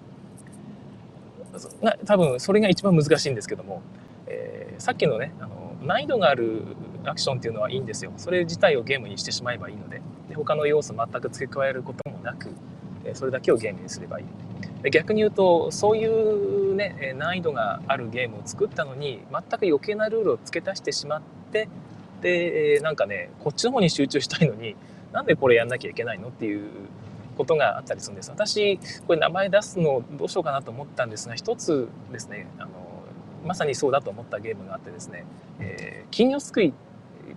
[2.05, 3.81] 多分それが一番難しいんですけども、
[4.27, 6.63] えー、さっきのねあの難易度がある
[7.05, 8.13] アクションっていうのはいいんですよ。
[8.17, 12.49] それ自体をゲームにしてしまえばいいので、で他の要素全く付け加えることもなく、
[13.13, 14.25] それだけをゲームにすればいい。
[14.91, 21.67] 逆に言うと、そういうね、難易度があるゲームを作ったのに、全く余計なルールを付け足してしまって、
[22.21, 24.75] で、なんかね、こっちの方に集中したいのに、
[25.13, 26.69] なんでこれやんなきゃいけないのっていう
[27.37, 28.31] ことがあったりするんです。
[28.31, 32.69] 私、これ名前出すのどうしようかなと思ったんですが、一つですね、あの
[33.45, 35.25] まさにそうだと思ったゲームがあってですね、
[35.59, 36.73] えー、金魚すくいっ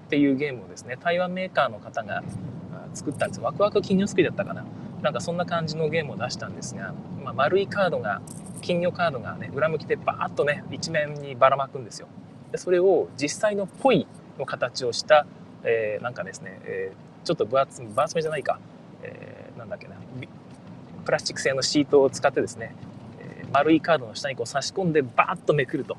[0.09, 2.23] ていうゲームをですね台湾メーカーの方が
[2.93, 3.41] 作ったんです。
[3.41, 4.65] ワクワク金魚すくいだったかな。
[5.03, 8.23] なんかそんな感じのゲームを出したんですが、まあ、丸いカードが
[8.63, 12.09] 金魚カードがね裏向きでバーッとね一面にばらまくんですよ。
[12.53, 14.07] でそれを実際のポイ
[14.39, 15.27] の形をした、
[15.63, 18.61] えー、なんかですね、えー、ちょっと分厚分厚めじゃないか、
[19.03, 19.97] えー、なんだっけな。
[21.05, 22.75] プラスチック製のシートを使ってですね、
[23.19, 25.97] えー、丸いカードの下にこう差し込んでバーッとめくると。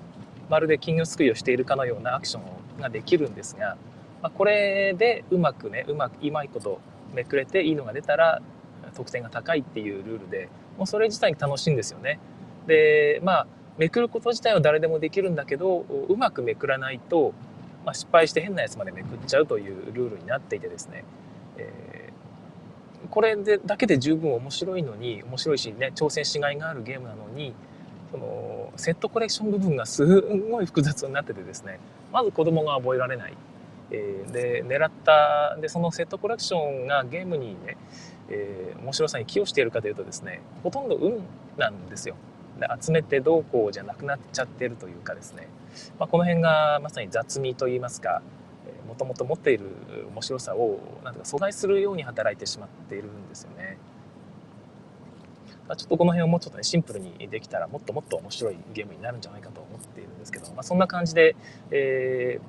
[0.49, 3.77] まるで金魚すくいをしているかのようなアクションができるんですが、
[4.21, 6.79] まあ、これでうまくねうまくうまいこと
[7.13, 8.41] めくれていいのが出たら
[8.95, 12.19] 得点が高いっていうルールでもうそれ自体に楽しいんですよね。
[12.67, 17.33] でまあめくること自体は誰でもできるんだけどうまくめくらないと、
[17.85, 21.03] まあ、失敗して変なやつまでめくっちゃうというルールになっていてですね、
[21.57, 27.53] えー、これでだけで十分面白いのに面白いしね挑戦しがいがあるゲームなのに
[28.11, 31.79] そのセットコレクション部分がすごい複雑になっててですね。
[32.11, 33.33] まず子供が覚えられない、
[33.91, 37.77] えー、で狙ったでそのセットコレクションがゲームにね、
[38.29, 41.21] えー、面白さに寄与しているかというとですねほとんど運
[41.57, 42.15] なんですよ。
[42.59, 45.47] で集めてどうこうじゃなくなっちゃってるというかですね、
[45.99, 48.21] まあ、この辺がまさに雑味といいますか
[48.87, 49.65] もともと持っている
[50.11, 53.77] 面白さをなんとか阻害するように働いてしまっているんですよね。
[55.75, 61.35] ちょっとこの辺をもうちょっとねシンプルにできたらもっともっと面白いゲームになるんじゃないかと思っているんですけど、まあ、そんな感じで、
[61.71, 62.39] え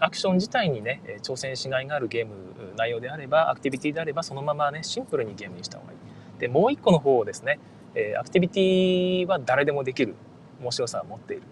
[0.00, 2.32] ー、アクション自体にね挑戦しがいがあるゲーム
[2.76, 5.98] 内容であればアクティビティであればそのままねシンプルにゲームにした方がいい。
[6.40, 7.58] でもう一個の方をですね、
[7.94, 10.14] え、アクティビティは誰でもできる
[10.60, 11.42] 面白さを持っている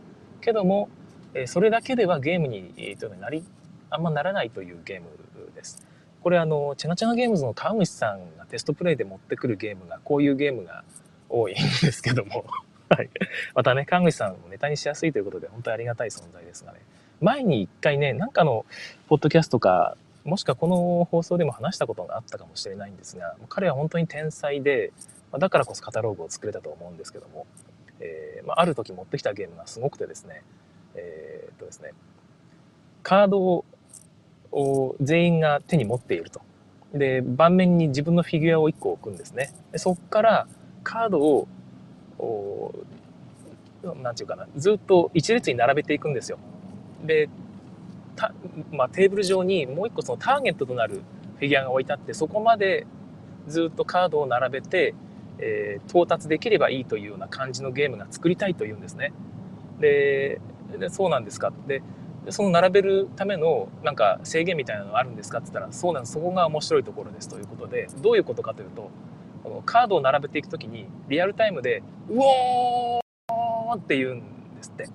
[0.41, 0.89] けども、
[1.35, 3.45] え、それだけではゲームに,、えー、となり
[3.91, 5.09] あんまならないというゲーム
[5.55, 5.87] です。
[6.23, 10.83] これあのチャガチャガゲームズの川口さんがテストプレイで持ってくるゲームがこういうゲームが
[11.29, 11.61] 多いんで
[11.93, 12.45] すけども。
[12.89, 13.11] はい、
[13.55, 16.81] またね川口さんもネタにしやすいということで本当にありがたい存在ですがね。
[17.21, 18.67] 前に一回ねなんかの
[19.09, 24.93] ポッドキャストかもしくはこの放送でも話したことがあったかもしれないんですが彼は本当に天才で
[25.39, 27.47] だからこそカタログを作れたと思うんですけども、
[28.01, 30.43] えーまあ、ある時持ってきたゲームがすごくてですね。
[30.95, 31.93] えー、っとですね
[33.03, 33.65] カード
[34.53, 36.41] を全員が手に持っていると。
[36.95, 39.53] で、盤面に自分のフィギュアを1個置くんですね。
[39.73, 40.47] でそこから
[40.83, 41.49] カードを、
[43.83, 46.39] 何て言うかな、ずっと一列に並べていくんですよ。
[47.05, 47.29] で、
[48.17, 48.33] た
[48.71, 51.03] まあ、テーブル上にもう1個そのターゲットとなる
[51.37, 52.87] フィギュアが置いてあって、そこまで
[53.49, 54.95] ずっとカードを並べて、
[55.39, 59.13] えー、到達できればいいというような感じのゲームが作りたいというんですね。
[59.81, 60.41] で、
[60.79, 61.53] でそうなんですか？
[61.67, 61.83] で、
[62.31, 65.39] その並べるためのなんか制限みたいなのあるんですか？
[65.39, 68.91] って言ったらそうなんですそこが面白いところですということでどういうことかというと
[69.43, 74.21] このカードを並べていく時にリアルタイムで「うおー!」って言うん
[74.57, 74.89] ですって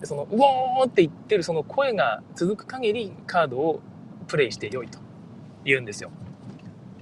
[0.00, 3.80] でその「うおー!」って言ってるその声が続く限りカードを
[4.28, 4.98] プレイしてよいと
[5.64, 6.10] 言うんですよ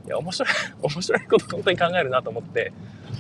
[0.06, 0.48] いや面白い
[0.82, 2.72] 面白いこと本当に考えるなと思って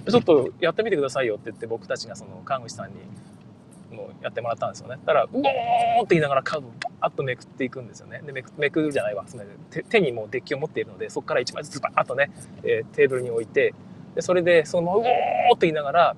[0.08, 2.94] ちょっとやってみてくださいよって言って僕たちがその看護師さんに
[3.98, 4.98] のやってもらったんですよね。
[5.04, 8.22] だから、うおーって言いながらカードをバーッとめくっていくんですよね。
[8.24, 9.24] で、めくるじゃないわ。
[9.70, 12.30] 手手にもうデッキを持っているので、そこから1枚ずつバーッとね、
[12.62, 13.74] えー、テーブルに置いて、
[14.14, 16.16] で、それで、そのまま、うおーって言いながら、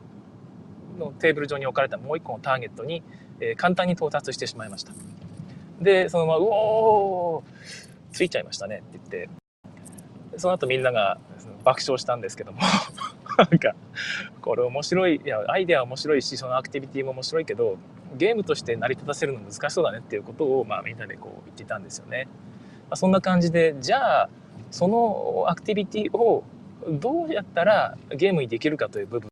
[0.99, 3.03] のテーブル上に置かれたもう一個のターゲットに、
[3.41, 4.93] えー、簡単に到達してしまいました。
[5.81, 9.31] で、そのまま、うおーついちゃいましたねって言って、
[10.37, 11.19] その後みんなが
[11.65, 12.61] 爆笑したんですけども
[13.45, 13.75] なんか
[14.41, 17.79] これ面白いいやアイデア面白いしそのアクティビティも面白いけど
[18.17, 22.27] ゲームとして成り立たせるの難しそうだねっていうことを、まあ、みんなでこう言ってたんですよね。
[22.89, 24.31] まあ、そんな感じでじゃあ
[24.71, 26.45] そのアクティビティを
[26.89, 29.31] どうやったらゲームにできるかという部分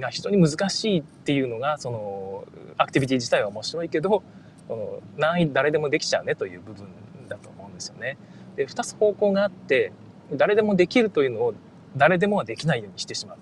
[0.00, 2.44] が非常に難しいっていうのがその
[2.78, 4.22] アクティビティ自体は面白いけど
[4.66, 6.88] その難易誰でもできちゃうねという部分
[7.28, 8.16] だと思うんですよね。
[8.56, 9.92] で2つ方向があって
[10.32, 11.54] 誰でもできるというのを
[11.96, 13.36] 誰でもできないようにしてしまう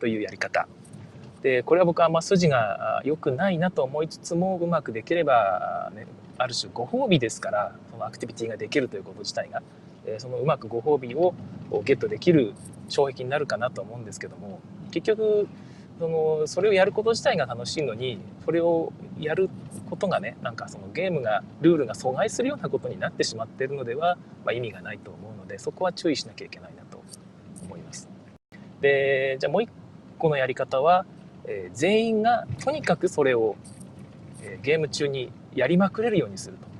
[0.00, 0.66] というやり方
[1.42, 6.06] でこれは僕はあんま筋が良くないなと思いつつもうまくできれば、ね、
[6.38, 9.62] ある種ご褒美ですからそのアクティビティができるということ自体が
[10.18, 11.34] そのうまくご褒美を
[11.84, 12.54] ゲットできる
[12.88, 15.48] 障壁になるかなと思うんですけども結局
[15.98, 19.48] そのそれをやること自体が楽しいのにそれをやる
[19.88, 26.81] ことがねなんかそのゲームがルールが阻害するようなことになってしまっているのでは、まあ、意味がないと思うのでそこは注意しなきゃいけないな。
[28.82, 29.70] でじゃあもう一
[30.18, 31.06] 個のやり方は、
[31.46, 33.56] えー、全員がとにかくそれを、
[34.42, 36.70] えー、ゲーム中にやりまくれるようにすると。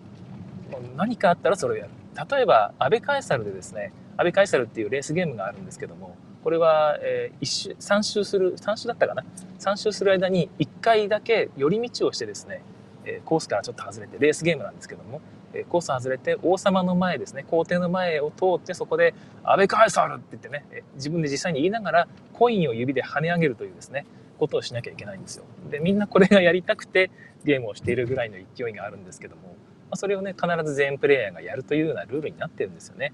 [0.96, 1.90] 何かあったらそれをやる。
[2.30, 9.24] 例えばアベカエサルでですねアベカエサルっていうレースゲームがあるんですけどもこれは、えー、周3周する3周だったかな。
[9.60, 12.62] 3周する間に1回だけ寄り道をしてですね、
[13.04, 15.20] え、コースからちょっと外れてレースゲームなんですけども、
[15.54, 24.06] え、コース外れて王様の前ですね皇帝の前を通ってそこで「アベカエサル!」って言ってね、自分で実際に言いながらコインを指で跳ね上げるというですね
[24.38, 25.44] ことをしなきゃいけないんですよ。
[25.70, 27.10] で、みんなこれがやりたくて
[27.44, 29.56] ゲームをしているぐらいの勢いがあるんですけども、ま
[29.92, 33.12] あ、それをね、必ず全プレイヤーがやるというようなルールになってるんですよね。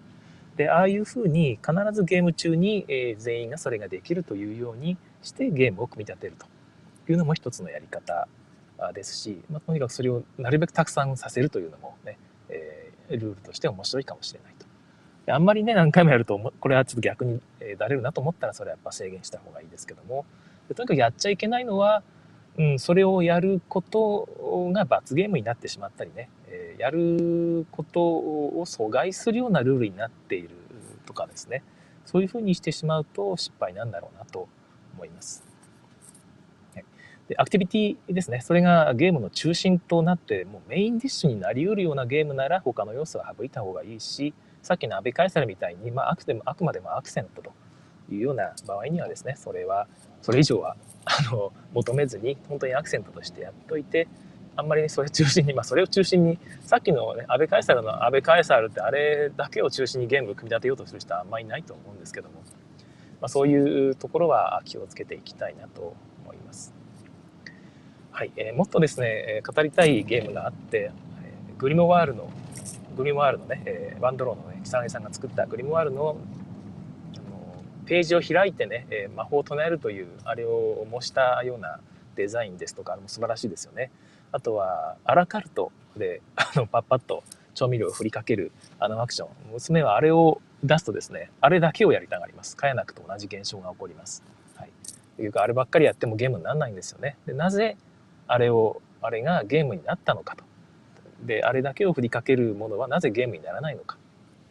[0.57, 6.47] で、ああいうふうに必ずゲーム中に、え全員がそれができるというようにしてゲームを組み立てると
[7.13, 8.27] いうのも一つのやり方
[8.95, 12.17] ですし、まあ、とにかくそれをなるべくたくさんさせるというのもね、
[12.49, 14.67] えー、ルールとして面白いかもしれないと。
[15.27, 20.25] であんまりね、何回もやると、これはちょっと逆にえだれるなと思ったら、それはやっぱ制限した方がいいですけども、
[20.69, 22.03] でとにかくやっちゃいけないのは、
[22.57, 24.29] うん、それをやること
[24.73, 30.51] が罰ゲームになってしまったりね、え、やることを阻害するようなルールになっている
[31.07, 31.63] とかですね、
[32.05, 34.49] そういうふうにしてしまうと失敗なんだろうなと
[34.95, 35.48] 思います。
[37.29, 38.41] でアクティビティですね。
[38.41, 47.53] それがゲームの中心となって、もうメインディッシュになりうるようなゲームなら他の要素は省いた方がいいし、さっきのアベカエサルみたいに、まあ、あくあくまでもアクセントと
[48.11, 49.87] いうような場合にはですね、それは、
[50.23, 54.09] それ以上はあの求めずに、本当にアクセントとしてやっといて、
[54.57, 62.37] あんまりね、それ中心に、まあ、それを中心に、さっきのね、アベカエサルのアベカエサルってあれだけを中心にゲームを組み立てようとする人はあんまりいないと思うんですけども、
[63.21, 66.78] まあ、そういうところは気をつけていきたいなと思います。
[68.11, 70.91] はい、えー、もっとですね、語りたいゲームがあって、
[71.23, 72.31] え、グリモワールの、
[72.97, 76.17] グリモワールのね、えー、ワンドローのね、木更さんが作ったグリモワールの
[77.17, 81.81] あのページを開いてね、えー、魔法を唱えるという、あれを模したような
[82.17, 83.91] デザインですとか、も素晴らしいですよね。
[84.33, 87.23] あとは、アラカルトで、あの、パッパッと
[87.55, 89.29] 調味料を振りかけるあのアクション。
[89.53, 92.57] 娘はあれを出すとですね、あれだけをやりたがります。
[92.57, 94.23] カヤナクと同じ現象が起こります。
[94.55, 94.71] はい。
[95.17, 97.17] というか、あればっかりやってもゲームにならないんですよね。
[97.27, 97.77] でなぜ
[98.29, 100.45] あれを、あれがゲームになったのかと。
[101.27, 103.97] で、あれだけを振りかけるものはなぜゲームにならないのか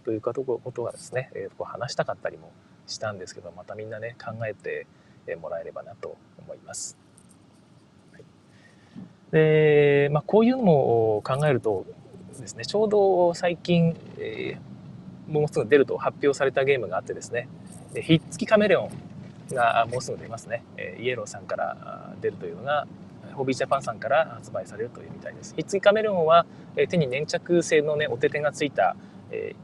[0.03, 2.51] ということはですね、えー、話したかったりも
[2.87, 4.87] したんですけど、またみんなね、考えて
[5.35, 6.97] もらえればなと思います。
[8.13, 8.23] はい、
[9.31, 11.85] で、まあ、こういうのも考えると
[12.39, 17.47] ですね、ちょうど最近、えー、もうすぐ出ると発表されたゲームがあってですね、
[18.01, 20.63] ひっつきカメレオンがもうすぐ出ますね。
[20.77, 22.87] えイエローさんから出るというのが
[23.37, 25.53] ホビージャパンさんから発売されるというみたいです。
[25.55, 28.95] ひっつきカメレオンは、え手に粘着性のね、お手手がついた、
[29.31, 29.55] え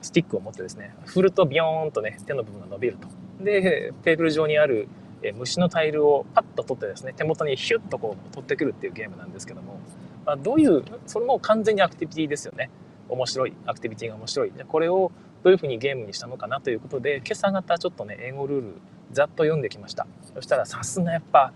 [0.00, 3.08] スティックを持ってですね、振るとビヨーンとね、手の部分が伸びると。
[3.42, 4.88] で、テーブル上にある、
[5.22, 9.80] え虫のタイルをパッと取ってですね、手元にヒュッとこう取ってくるっていうゲームなんですけども、
[10.26, 12.70] まあ、どういう、それも完全にアクティビティですよね。
[13.08, 14.52] 面白い、アクティビティが面白い。
[14.52, 15.12] でこれを
[15.42, 18.74] どういうふうにゲームにしたのかなということで、今朝方ちょっとね、英語ルール
[19.12, 20.06] ざっと読んできました。
[20.34, 21.52] そしたらさすがやっぱ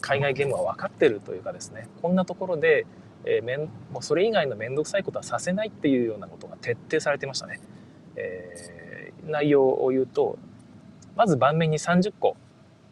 [0.00, 2.86] 海外ゲームは分かってるというかですねこんなところで、
[3.24, 3.60] えー、めん
[3.90, 7.60] もうそれ以外の面倒くさいことはさせないっていうようなことが徹底されてましたね。
[8.16, 10.38] えー、内容を言うと
[11.16, 12.36] まず盤面に30個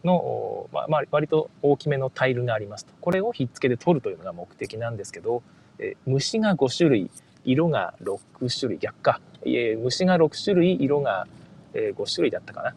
[0.05, 2.93] の、まあ、まあ、割と大きめのタイルがありますと。
[3.01, 5.43] これをひっつけで取るというのが目的なんですけど、
[5.79, 7.11] えー、虫が5種類
[7.45, 11.27] 色が6種類逆か、えー、虫が6種類色が、
[11.73, 12.75] え5種類だったかな、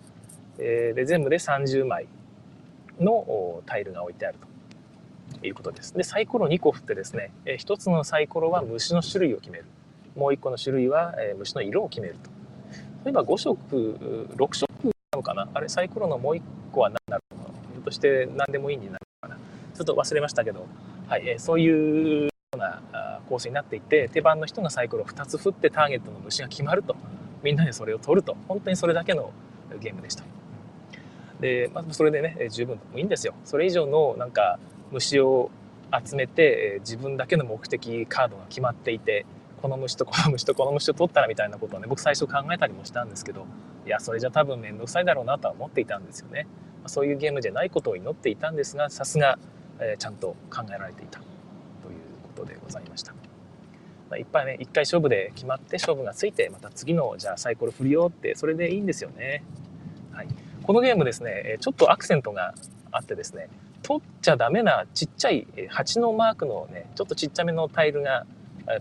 [0.59, 2.07] えー、で全部で30枚。
[2.99, 4.37] のタイルが置いてある
[5.39, 5.93] ということです。
[5.93, 9.65] で、サイコロ2個振ってですね、1つのサイコロは虫の種類を決める。
[10.15, 12.29] もう1個の種類は、虫の色を決めると。
[13.05, 15.49] 例えば5色、6色なのかな？
[15.53, 16.41] あれ、サイコロのもう1
[16.71, 19.41] 個は何だろうひょっとして何でもいいになるのかな？
[19.75, 20.67] ちょっと忘れましたけど、
[21.07, 22.81] はい、そういうような
[23.27, 26.95] 構成になっていて、手番の人がサイコロ2つ振ってターゲットの虫が決まると。
[27.41, 28.37] みんなでそれを取ると。
[28.47, 29.31] 本当にそれだけの
[29.81, 30.23] ゲームでした。
[31.39, 34.59] で、まあ、それでね十分いいんですよそれ以上のなんか
[34.91, 35.51] 虫を
[36.05, 39.25] 集めて自分だけの目的カードが決まっていて
[39.61, 43.45] この虫と この虫とこの虫を取ったらみたいなことをね僕最初考えたりもしたんですけど
[43.86, 46.47] いやそれじゃ多分面倒くさいだろうなとは思っていたんですよね
[46.86, 49.38] そういうゲームじゃないことを祈っていたんですがさすが、
[49.79, 53.13] えー、ちゃんと考えられていたということでございました。
[54.09, 59.43] まあ、いっぱいね一回勝負で決まって勝負がついてまた次のじゃあサイコロ振りよってそれでいいんですよね。
[60.11, 60.27] はい、
[60.64, 62.53] このゲームですね、ちょっとアクセントが
[62.91, 63.49] あってですね、
[63.82, 68.26] 取っちゃダメなちっちゃい蜂のマークのね、ちょっとちっちゃめのタイルが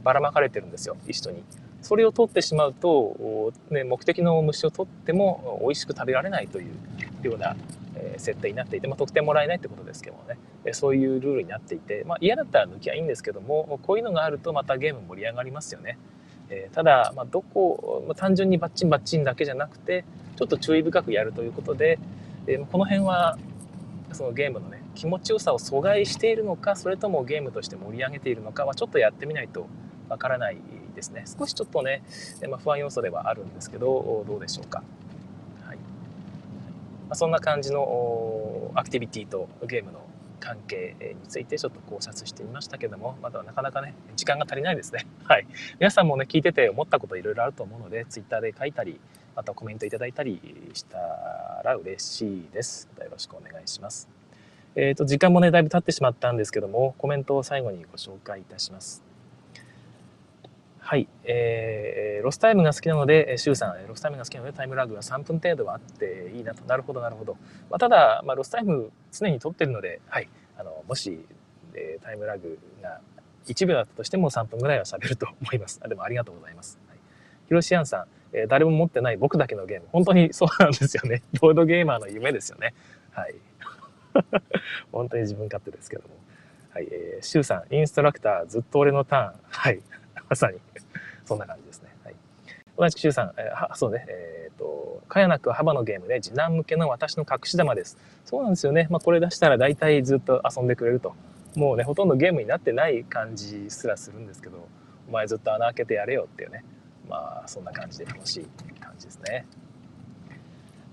[0.04, 1.42] ばらまかれてるんですよ、一緒に。
[1.80, 6.66] それを取ってしまうと、ね、目的の虫を取っても美味しく食べられないとい
[7.24, 7.56] うような
[8.16, 10.38] 設定になっていて、まあ、得点もらえないってことですけどもね、
[10.72, 15.98] そういうルールになっていて、まあ、嫌だったら抜きゃいいんですけども、こういうのがあるとまたゲーム盛り上がりますよね。
[16.52, 20.04] えただ、まあ、どこ、まあ、単純にバッチンバッチンだけじゃなくて、
[20.36, 21.98] ちょっと注意深くやるということで、
[22.46, 23.38] えこの辺は
[24.12, 29.66] そのゲームのね気持ちよさを阻害しているのかそれともゲームとして盛り上げているのかはちょっとやってみないと
[30.08, 30.58] わからない
[30.94, 31.24] ですね。
[31.26, 32.02] 少しちょっとね、
[32.48, 34.82] まあ、不安要素ではあるんですけどどうでしょうか、
[35.64, 35.78] はい。
[37.08, 40.00] あ、そんな感じのアクティビティとゲームの
[40.42, 45.06] 関係についてちょっと考察してみましたけどもまだなかなかね時間が足りないですね。
[45.24, 45.46] はい。
[45.78, 49.00] 皆さんもね聞いてて思ったこといろいろあると思うので Twitter で書いたり
[49.36, 50.40] またコメントいただいたり
[50.74, 50.98] した
[51.64, 52.88] ら嬉しいです。
[52.98, 54.08] よろしくお願いします。
[54.74, 59.11] えっ、ー、と時間もねだいぶ経ってしまったんですけどもコメントを最後にご紹介いたします。
[60.84, 66.64] はい、えー、ロスタイムが好きなので、シュウさん、ロスタイムが好きなので、タイムラグが3分程度はあっていいなと。
[66.64, 67.34] なるほど、なるほど。
[67.70, 70.28] まあ、ただ、まあ、ロスタイム常に取ってるので、はい、
[70.58, 71.24] あのもし、
[71.74, 73.00] えー、タイムラグが
[73.46, 75.80] 1秒だったとしても3分ぐらいは喋ると 思います。
[75.82, 76.80] あでもありがとうございます。
[76.88, 76.98] はい、
[77.46, 79.86] ヒロシアンさん、えー、誰も持ってない僕だけのゲーム。
[79.92, 81.22] 本当にそうなんですよね。
[81.40, 82.74] ボードゲーマーの夢ですよね。
[83.12, 83.36] はい。
[84.90, 86.16] 本当に自分勝手ですけども。
[86.70, 89.34] はい、えー、シュウさん、インストラクター、ずっと俺のターン。
[89.48, 89.80] はい。
[90.28, 90.58] まさに
[91.24, 91.94] そんな感じですね。
[92.04, 92.14] はい。
[92.78, 97.98] 同じく周さん、えー、は、そうね、えっ、ー、と、かやなく幅のゲームで次男向けの私の隠し玉です。
[98.24, 98.86] そうなんですよね。
[98.90, 101.14] まあ、これ出したら大体ずっと遊んでくれると。
[101.54, 104.66] もうね、ほとんどゲームになってない感じすらするんですけど、
[105.08, 106.64] お前ずっと穴開けてやれよっていうね。
[107.08, 108.46] まあ、そんな感じで楽しい
[108.80, 109.46] 感じですね。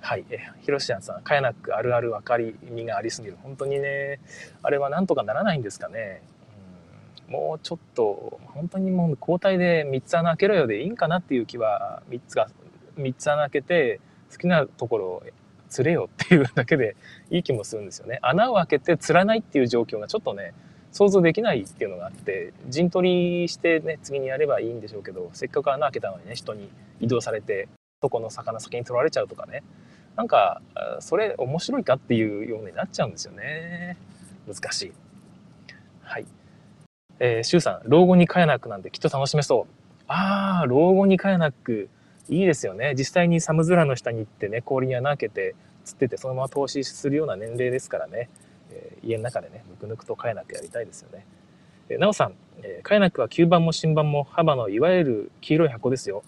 [0.02, 0.26] はい。
[0.30, 3.38] え、ヒロシアンさん、かやなくあるある分かりみがありすぎる。
[3.44, 4.20] 本当にね、
[4.64, 6.22] あれはなんとかならないんですかね。
[7.30, 12.50] もうちょっと本当にもう交代で3つ穴開けろよでいいんかなっていう気は3つが
[12.98, 14.00] 3つ穴開けて
[14.32, 15.24] 好きなところを
[15.70, 16.96] 釣れよっていうだけで
[17.30, 18.20] いい気もするんですよね。
[18.24, 20.54] 穴を開けて釣らないっていう状況がちょっとね
[20.92, 26.70] 想像できないっていうのがあって陣取りしてね次にやればいいんでしょうけどせっかく穴開けたのにね人に
[27.00, 27.68] 移動されて
[28.02, 29.64] そこの魚先に取られちゃうとかね
[30.16, 30.62] なんか
[31.00, 33.98] それ面白いかっていうようになっちゃうんですよね
[34.48, 35.09] 難しい。
[37.20, 39.74] えー、シュウさん、老後にカヤナックなんできっと楽しめそう。
[40.08, 41.90] ああ、老後にカヤナック、
[42.30, 42.94] いいですよね。
[42.98, 48.30] 実際に寒空の下に行ってね、氷に穴開けて、釣ってて、そのまま投資するような年齢ですからね。
[48.72, 51.26] えー、家の中でね、ぬくぬくとカヤナックやりたいですよね。
[51.90, 56.24] えー、なおさん、えー、カヤナックは吸盤も新盤も幅のいわゆる黄色い箱ですよ。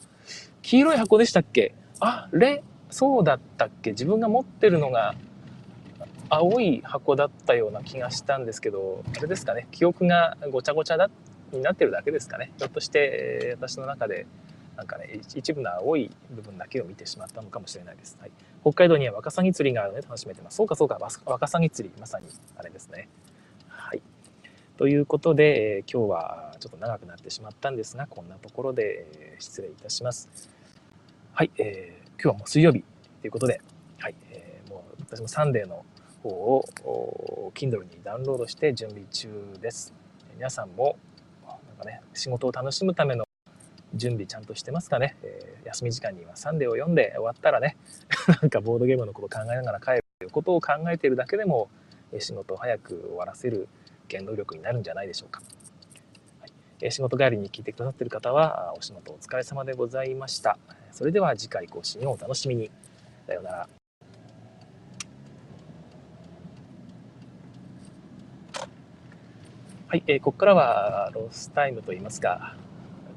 [0.63, 1.75] 黄色い箱でしたっけ？
[1.99, 2.63] あれ？
[2.89, 3.91] そうだったっけ？
[3.91, 5.15] 自分が持ってるのが
[6.33, 11.09] 青い箱だったような気がしたんですけど、あれですかね、記憶がごちゃごちゃだ
[11.51, 12.53] になってるだけですかね。
[12.57, 14.25] ひょっとして私の中で
[14.77, 18.17] なんかね、一部の青い部分だけを見てしまったのかもしれないです。
[18.21, 20.55] はい、北海道にはワカサギ釣りがあるので楽しめてます。
[20.55, 23.09] そうかそうか、ワカサギ釣り、まさにあれですね。
[23.67, 24.01] はい。
[24.77, 30.29] ということで、えー、今日はちょっと長くなってしまったんですが、こんなところで、失礼いたします。
[31.33, 32.85] はい、えー、今日はもう水曜日
[33.19, 33.61] ということで、
[33.99, 35.85] はい、えー、もう私もサンデーの
[36.21, 39.29] 方を Kindle にダウンロードして準備中
[39.61, 39.93] です。
[40.35, 40.97] 皆さんも
[41.67, 43.25] なんかね、仕事を楽しむための
[43.93, 47.77] 準備ちゃんとしてますかね、えー、休み時間にはサンデーを読んで終わったらね、
[48.41, 51.69] なんかボードゲームのことを考えながら帰るということを考えているだけでも、
[52.19, 53.67] 仕事を早く終わらせる
[54.09, 55.41] 原動力になるんじゃないでしょうか。
[56.89, 60.57] 仕事帰りに聞いてくださっている方は、お仕事お疲れ様でございました。
[60.91, 62.71] それでは次回更新をお楽しみに。
[63.27, 63.80] さようなら。
[69.91, 72.55] はい、えー、ここからはロスタイムといいますか、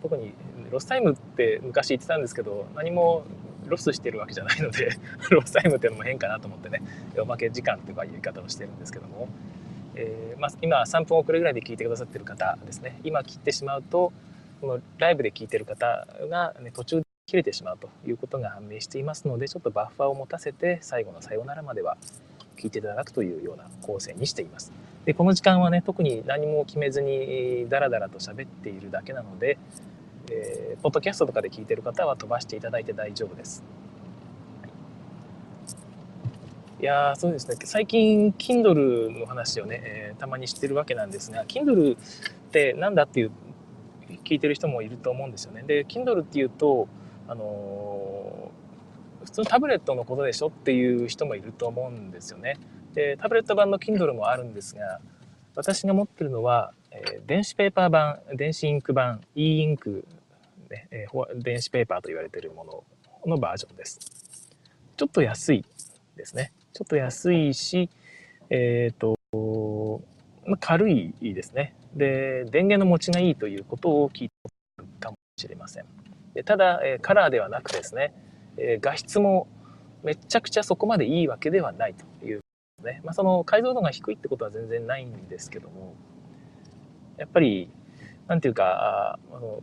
[0.03, 0.33] 特に
[0.73, 3.23] ロスタイムって昔言ってたんですけど、何も
[3.69, 4.91] ロスしてるわけじゃないので、
[5.31, 6.83] ロスタイムっていうのも変かなと思ってね、
[7.17, 9.29] おまけ時間という言い方をしてるんですけども、
[9.95, 14.13] えー、まあ、今3分遅れぐらいで聞いてくださってる方ですね、今切ってしまうと、
[14.61, 21.97] このライブで聞いてる方が、ね、途中で切れてしまうということが判明していますので、ちょっとバッファーを持たせて、最後のさようならまでは
[22.57, 24.73] 聞いていただくというような構成にしています。
[25.05, 29.59] でこの時間はね特に何も決めずにダラダラと喋っているだけなので、
[30.31, 33.63] えー、ポッドキャストとかで聞いてる方は飛ばしていただいて大丈夫です。
[36.81, 41.99] いやそうですね最近 Kindle の話をね、えー、たまにしてるわけなんですが Kindle っ
[42.51, 43.31] て何だっていう
[44.25, 45.63] 聞いてる人もいると思うんですよね。
[45.67, 46.89] で Kindle っていうと
[47.27, 52.59] あのー、普通のタブレットのことでしょっていう人もいると思うんですよね。
[52.95, 55.01] でタブレット版の Kindle もあるんですが
[55.57, 60.07] 私が持ってるのは、えー、電子ペーパー版電子インク版 e インク、
[60.71, 62.85] ねえー、電子ペーパーと言われてるもの
[63.27, 63.99] のバージョンです。
[64.97, 65.65] ちょっと安い
[66.17, 66.53] ですね。
[66.73, 67.89] ちょっと安いし
[68.51, 70.03] えっ、ー、と
[70.61, 71.75] 軽いですね。
[71.95, 74.31] で電源の持ちがいいということを聞い
[74.77, 75.85] たかもしれません。
[76.35, 78.13] でただ、えカラーではなくですね、
[78.57, 79.47] え画質も
[80.03, 82.41] めちゃくちゃそこまでいいわけではないという
[82.85, 83.01] ね。
[83.05, 85.95] まあ、その解像度が低いってことは全然ないんですけども、
[87.17, 87.71] やっぱり、
[88.29, 89.63] なんていうか、あの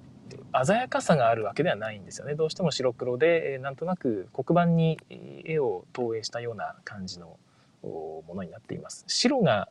[0.65, 2.35] 鮮やかさがあるわけではないんですよね。
[2.35, 4.97] どうしても白黒でなんとなく黒板に
[5.45, 7.37] 絵を投影したような感じの
[7.83, 9.03] ものになっています。
[9.07, 9.69] 白が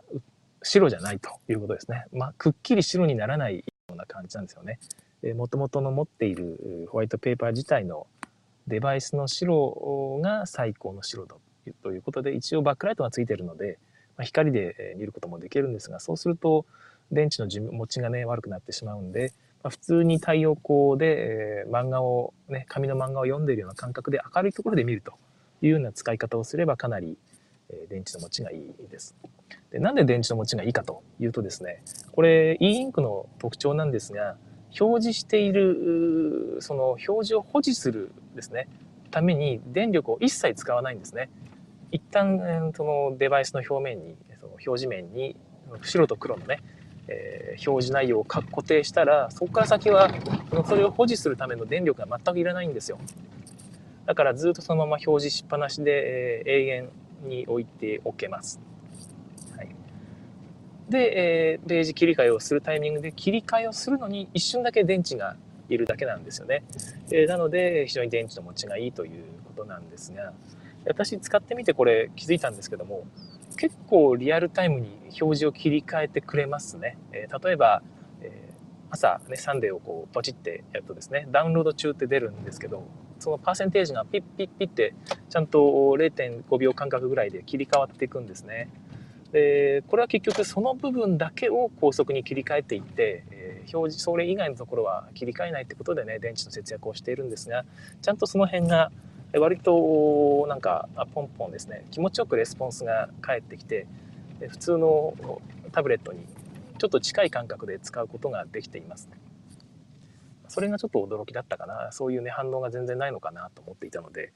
[0.63, 4.79] 白じゃないということですね、まあ、くっきり白にならないような感じなんですよね。
[5.35, 8.07] もともとの持っているホワイトペーパー自体の
[8.67, 11.41] デバイスの白が最高の白度。
[11.83, 13.79] ということで一応バックライトがついてるので、
[14.17, 16.67] まあ、光で見ることもできるんですがそうすると
[17.11, 19.33] 電池の持ちがね悪くなってしまうんで
[19.63, 25.13] まあ、普通に太陽光で、えー、漫画を、ね、紙の漫画を読んでいるような感覚で明るいところで見ると
[25.63, 27.19] いうような使い方をすればかなり、
[27.69, 29.15] えー、電池の持ちがいいです。
[29.71, 31.83] でなんで電池の持ちがいいかというとですね
[32.13, 34.37] これ e インクの特徴なんですが
[34.81, 38.69] 表示しているその表示を保持するですね
[39.13, 41.29] ために電力を一切使わないんですね。
[41.93, 45.37] 一旦そのデバイスの表面にその表示面に
[45.83, 46.63] 白と黒のね
[47.13, 50.09] えー、表示内容を固定したらそこから先は
[50.67, 52.99] それを保持するための電力が全くいらないんですよ。
[54.07, 56.89] だからずっとそのまま表示しっぱなしで、えー、永遠
[57.29, 58.59] に置いておけます、
[59.57, 59.69] はい、
[60.89, 65.37] で、えー、ページ切り替えをするタイミングで切り替えをするのに一瞬だけ電池が
[65.69, 66.65] いるだけなんですよね、
[67.13, 70.33] えー、なので非常に電池の持ちがいいということなんですが
[70.87, 73.07] 私使ってみてこれ気づいたんですけども
[73.57, 74.89] 結構リアルタイムに
[75.21, 76.97] 表示を切り替えてくれますね。
[77.13, 77.83] えー、例えば、
[78.23, 78.55] えー、
[78.91, 82.85] 朝ね、サンデーをこうポチってやるとですね、ダウンロード中って出るんですけど、
[83.19, 84.95] そのパーセンテージがピッピッピッって
[85.29, 88.71] ちゃんと0.5秒間隔ぐらいで切り替わっていくんですね。
[89.33, 97.65] で、これは結局その部分だけを高速に切り替えていって、えー、表示、それ以外のところは切り替えないってことでね、電池の節約をしているんですが、
[98.01, 98.91] ちゃんとその辺が
[99.39, 101.85] 割となんかポンポンですね。
[101.91, 103.87] 気持ちよくレスポンスが返ってきて
[104.49, 105.15] 普通の
[105.73, 106.21] タブレットに
[106.79, 109.09] ちょっと近い感覚で使うことができています
[110.49, 111.93] それがちょっと驚きだったかな。
[111.93, 114.33] そういうね反応が全然ないのかなと思っていたので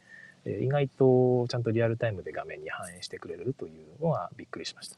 [0.47, 4.97] 意外とちゃんとリアルタイムで画面に反映してくれるというのはびっくりしました、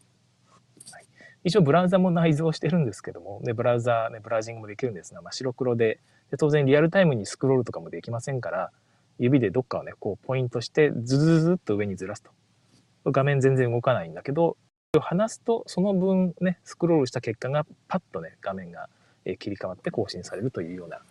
[0.91, 1.07] はい、
[1.45, 8.73] 一応ブラウザも内蔵してるんですけども、ね、ブラウザ、ね、ブラウジングもできるんですが、まあ、白黒でで当然リアルタイムにスクロールとかもできませんから
[9.19, 12.31] 指でどっかをね、こうポイントしてズズズっと上にずらすと。
[13.13, 14.57] 画面全然動かないんだけど、
[14.99, 18.89] 離すとその分ね、スクロールした結果がパッとね、画面が
[19.39, 21.05] 切り替わって更新されるというような、ま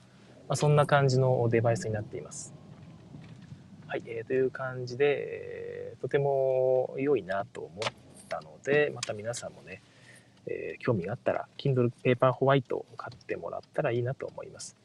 [0.49, 2.53] あ、そんな感じのデバイスになっています。
[3.87, 7.93] はい、えー、という感じで、えー、とても良いなと思っ
[8.27, 9.81] たので、また皆さんもね、
[10.47, 14.75] えー、興味があったら、Kindle Paper White を買ってもらったらいいなと思います。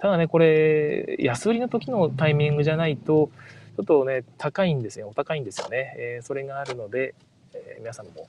[0.00, 3.30] ただね、これ、安売りの時のタイミングじゃないと、
[3.76, 5.08] ちょっとね、高いんですよ。
[5.08, 5.94] お高いんですよね。
[5.98, 7.14] えー、それがあるので、
[7.54, 8.28] えー、皆さんも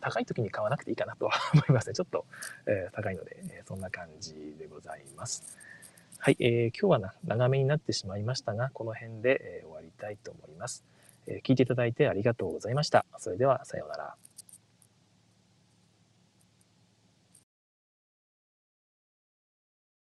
[0.00, 1.94] 高い時に買わなくていいかなとは 思いますね。
[1.94, 2.26] ちょっと、
[2.66, 5.56] えー、高いので、えそんな感じでございます。
[6.18, 10.84] はい、えー、今日はな長めになってしまいましたが、この辺で、え終わりたいと思います、
[11.26, 13.06] え聞いていただいてありがとうございました。
[13.18, 14.27] それでは、さようなら。